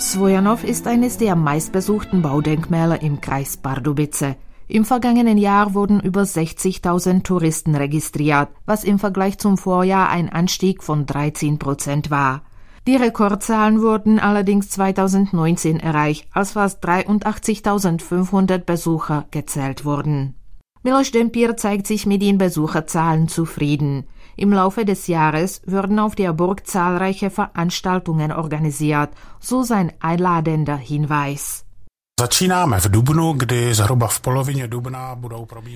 Svojanow 0.00 0.64
ist 0.64 0.86
eines 0.86 1.18
der 1.18 1.36
meistbesuchten 1.36 2.22
Baudenkmäler 2.22 3.02
im 3.02 3.20
Kreis 3.20 3.58
Pardubice. 3.58 4.36
Im 4.70 4.84
vergangenen 4.84 5.38
Jahr 5.38 5.72
wurden 5.72 5.98
über 5.98 6.22
60.000 6.22 7.22
Touristen 7.22 7.74
registriert, 7.74 8.50
was 8.66 8.84
im 8.84 8.98
Vergleich 8.98 9.38
zum 9.38 9.56
Vorjahr 9.56 10.10
ein 10.10 10.28
Anstieg 10.28 10.82
von 10.82 11.06
13 11.06 11.58
Prozent 11.58 12.10
war. 12.10 12.42
Die 12.86 12.96
Rekordzahlen 12.96 13.80
wurden 13.80 14.18
allerdings 14.18 14.68
2019 14.68 15.80
erreicht, 15.80 16.28
als 16.32 16.52
fast 16.52 16.84
83.500 16.84 18.58
Besucher 18.58 19.24
gezählt 19.30 19.86
wurden. 19.86 20.34
Miloš 20.82 21.12
Dempir 21.12 21.56
zeigt 21.56 21.86
sich 21.86 22.04
mit 22.04 22.20
den 22.20 22.36
Besucherzahlen 22.36 23.28
zufrieden. 23.28 24.04
Im 24.36 24.52
Laufe 24.52 24.84
des 24.84 25.06
Jahres 25.06 25.62
würden 25.64 25.98
auf 25.98 26.14
der 26.14 26.34
Burg 26.34 26.66
zahlreiche 26.66 27.30
Veranstaltungen 27.30 28.32
organisiert, 28.32 29.10
so 29.40 29.62
sein 29.62 29.92
einladender 30.00 30.76
Hinweis. 30.76 31.64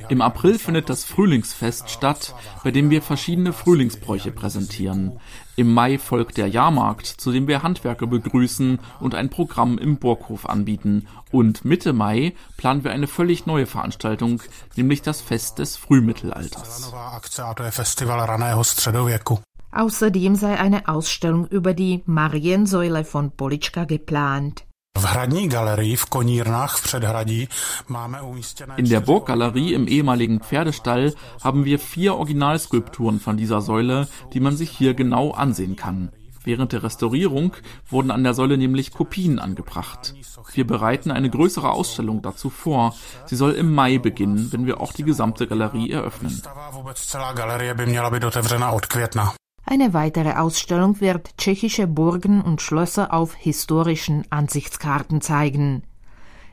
Im 0.09 0.23
April 0.23 0.59
findet 0.59 0.89
das 0.89 1.05
Frühlingsfest 1.05 1.89
statt, 1.89 2.35
bei 2.65 2.73
dem 2.73 2.91
wir 2.91 3.01
verschiedene 3.01 3.53
Frühlingsbräuche 3.53 4.33
präsentieren. 4.33 5.21
Im 5.55 5.73
Mai 5.73 5.99
folgt 5.99 6.39
der 6.39 6.49
Jahrmarkt, 6.49 7.07
zu 7.07 7.31
dem 7.31 7.47
wir 7.47 7.63
Handwerker 7.63 8.09
begrüßen 8.09 8.81
und 8.99 9.15
ein 9.15 9.31
Programm 9.31 9.79
im 9.79 9.99
Burghof 9.99 10.49
anbieten. 10.49 11.07
Und 11.31 11.65
Mitte 11.65 11.93
Mai 11.93 12.35
planen 12.57 12.83
wir 12.83 12.91
eine 12.91 13.07
völlig 13.07 13.47
neue 13.47 13.67
Veranstaltung, 13.67 14.43
nämlich 14.75 15.03
das 15.03 15.21
Fest 15.21 15.61
des 15.61 15.77
Frühmittelalters. 15.77 16.93
Außerdem 19.71 20.35
sei 20.35 20.59
eine 20.59 20.89
Ausstellung 20.89 21.47
über 21.47 21.73
die 21.73 22.03
Mariensäule 22.05 23.05
von 23.05 23.31
Politschka 23.31 23.85
geplant. 23.85 24.65
In 28.77 28.89
der 28.89 29.01
Burggalerie 29.01 29.75
im 29.75 29.87
ehemaligen 29.87 30.41
Pferdestall 30.41 31.15
haben 31.43 31.65
wir 31.65 31.79
vier 31.79 32.15
Originalskulpturen 32.15 33.21
von 33.21 33.37
dieser 33.37 33.61
Säule, 33.61 34.09
die 34.33 34.41
man 34.41 34.57
sich 34.57 34.71
hier 34.71 34.95
genau 34.95 35.33
ansehen 35.33 35.77
kann. 35.77 36.13
Während 36.45 36.73
der 36.73 36.83
Restaurierung 36.83 37.53
wurden 37.89 38.11
an 38.11 38.25
der 38.25 38.35
Säule 38.35 38.57
nämlich 38.57 38.93
Kopien 38.93 39.39
angebracht. 39.39 40.15
Wir 40.55 40.67
bereiten 40.67 41.11
eine 41.11 41.31
größere 41.31 41.71
Ausstellung 41.71 42.23
dazu 42.23 42.49
vor. 42.49 42.95
Sie 43.27 43.37
soll 43.37 43.53
im 43.53 43.75
Mai 43.75 43.99
beginnen, 43.99 44.53
wenn 44.53 44.67
wir 44.67 44.81
auch 44.81 44.93
die 44.93 45.05
gesamte 45.05 45.47
Galerie 45.47 45.91
eröffnen. 45.91 46.43
Eine 49.73 49.95
weitere 49.95 50.35
Ausstellung 50.35 51.01
wird 51.01 51.39
tschechische 51.39 51.87
Burgen 51.87 52.43
und 52.43 52.61
Schlösser 52.61 53.11
auf 53.11 53.35
historischen 53.35 54.31
Ansichtskarten 54.31 55.23
zeigen. 55.23 55.83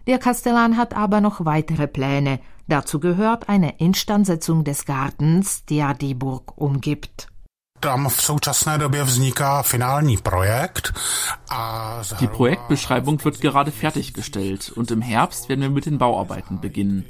Der 0.07 0.19
Kastellan 0.19 0.77
hat 0.77 0.93
aber 0.93 1.19
noch 1.19 1.43
weitere 1.43 1.87
Pläne. 1.87 2.39
Dazu 2.69 3.01
gehört 3.01 3.49
eine 3.49 3.77
Instandsetzung 3.77 4.63
des 4.63 4.85
Gartens, 4.85 5.65
der 5.65 5.95
die 5.95 6.13
Burg 6.13 6.53
umgibt. 6.55 7.27
Die 12.21 12.27
Projektbeschreibung 12.27 13.25
wird 13.25 13.41
gerade 13.41 13.71
fertiggestellt 13.73 14.71
und 14.73 14.91
im 14.91 15.01
Herbst 15.01 15.49
werden 15.49 15.59
wir 15.59 15.69
mit 15.69 15.85
den 15.85 15.97
Bauarbeiten 15.97 16.61
beginnen. 16.61 17.03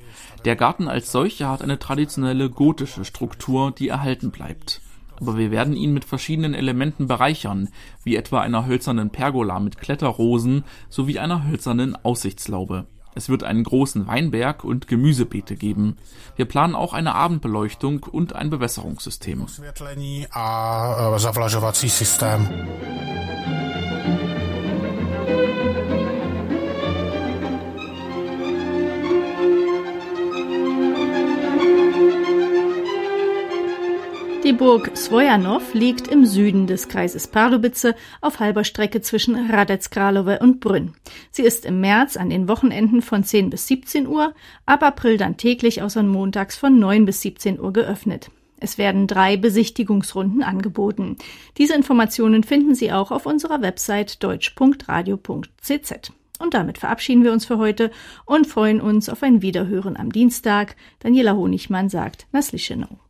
Der 0.43 0.55
Garten 0.55 0.87
als 0.87 1.11
solcher 1.11 1.49
hat 1.49 1.61
eine 1.61 1.77
traditionelle 1.77 2.49
gotische 2.49 3.05
Struktur, 3.05 3.69
die 3.69 3.89
erhalten 3.89 4.31
bleibt 4.31 4.81
aber 5.19 5.37
wir 5.37 5.51
werden 5.51 5.75
ihn 5.75 5.93
mit 5.93 6.05
verschiedenen 6.05 6.53
Elementen 6.53 7.07
bereichern, 7.07 7.69
wie 8.03 8.15
etwa 8.15 8.41
einer 8.41 8.65
hölzernen 8.65 9.09
Pergola 9.09 9.59
mit 9.59 9.77
Kletterrosen 9.77 10.63
sowie 10.89 11.19
einer 11.19 11.47
hölzernen 11.47 11.95
Aussichtslaube. 12.03 12.87
Es 13.15 13.27
wird 13.27 13.43
einen 13.43 13.63
großen 13.63 14.07
Weinberg 14.07 14.63
und 14.63 14.87
Gemüsebeete 14.87 15.55
geben. 15.55 15.97
Wir 16.35 16.45
planen 16.45 16.75
auch 16.75 16.93
eine 16.93 17.15
Abendbeleuchtung 17.15 18.03
und 18.03 18.33
ein 18.33 18.49
Bewässerungssystem. 18.49 19.45
Burg 34.59 34.91
Svojanow 34.93 35.73
liegt 35.73 36.09
im 36.09 36.25
Süden 36.25 36.67
des 36.67 36.89
Kreises 36.89 37.27
Pardubice 37.27 37.95
auf 38.19 38.41
halber 38.41 38.65
Strecke 38.65 38.99
zwischen 38.99 39.47
Hradec 39.47 39.83
Králové 39.83 40.41
und 40.41 40.59
Brünn. 40.59 40.95
Sie 41.31 41.43
ist 41.43 41.65
im 41.65 41.79
März 41.79 42.17
an 42.17 42.29
den 42.29 42.49
Wochenenden 42.49 43.01
von 43.01 43.23
10 43.23 43.51
bis 43.51 43.67
17 43.67 44.05
Uhr, 44.05 44.33
ab 44.65 44.83
April 44.83 45.15
dann 45.15 45.37
täglich 45.37 45.81
außer 45.81 46.03
montags 46.03 46.57
von 46.57 46.77
9 46.77 47.05
bis 47.05 47.21
17 47.21 47.57
Uhr 47.57 47.71
geöffnet. 47.71 48.31
Es 48.59 48.77
werden 48.77 49.07
drei 49.07 49.37
Besichtigungsrunden 49.37 50.43
angeboten. 50.43 51.15
Diese 51.57 51.73
Informationen 51.73 52.43
finden 52.43 52.75
Sie 52.75 52.91
auch 52.91 53.11
auf 53.11 53.25
unserer 53.25 53.61
Website 53.61 54.21
deutsch.radio.cz. 54.21 56.11
Und 56.37 56.53
damit 56.53 56.79
verabschieden 56.79 57.23
wir 57.23 57.31
uns 57.31 57.45
für 57.45 57.59
heute 57.59 57.91
und 58.25 58.45
freuen 58.45 58.81
uns 58.81 59.07
auf 59.07 59.23
ein 59.23 59.41
Wiederhören 59.41 59.95
am 59.95 60.11
Dienstag. 60.11 60.75
Daniela 60.99 61.37
Honigmann 61.37 61.87
sagt 61.87 62.27
Naslischenow. 62.33 63.08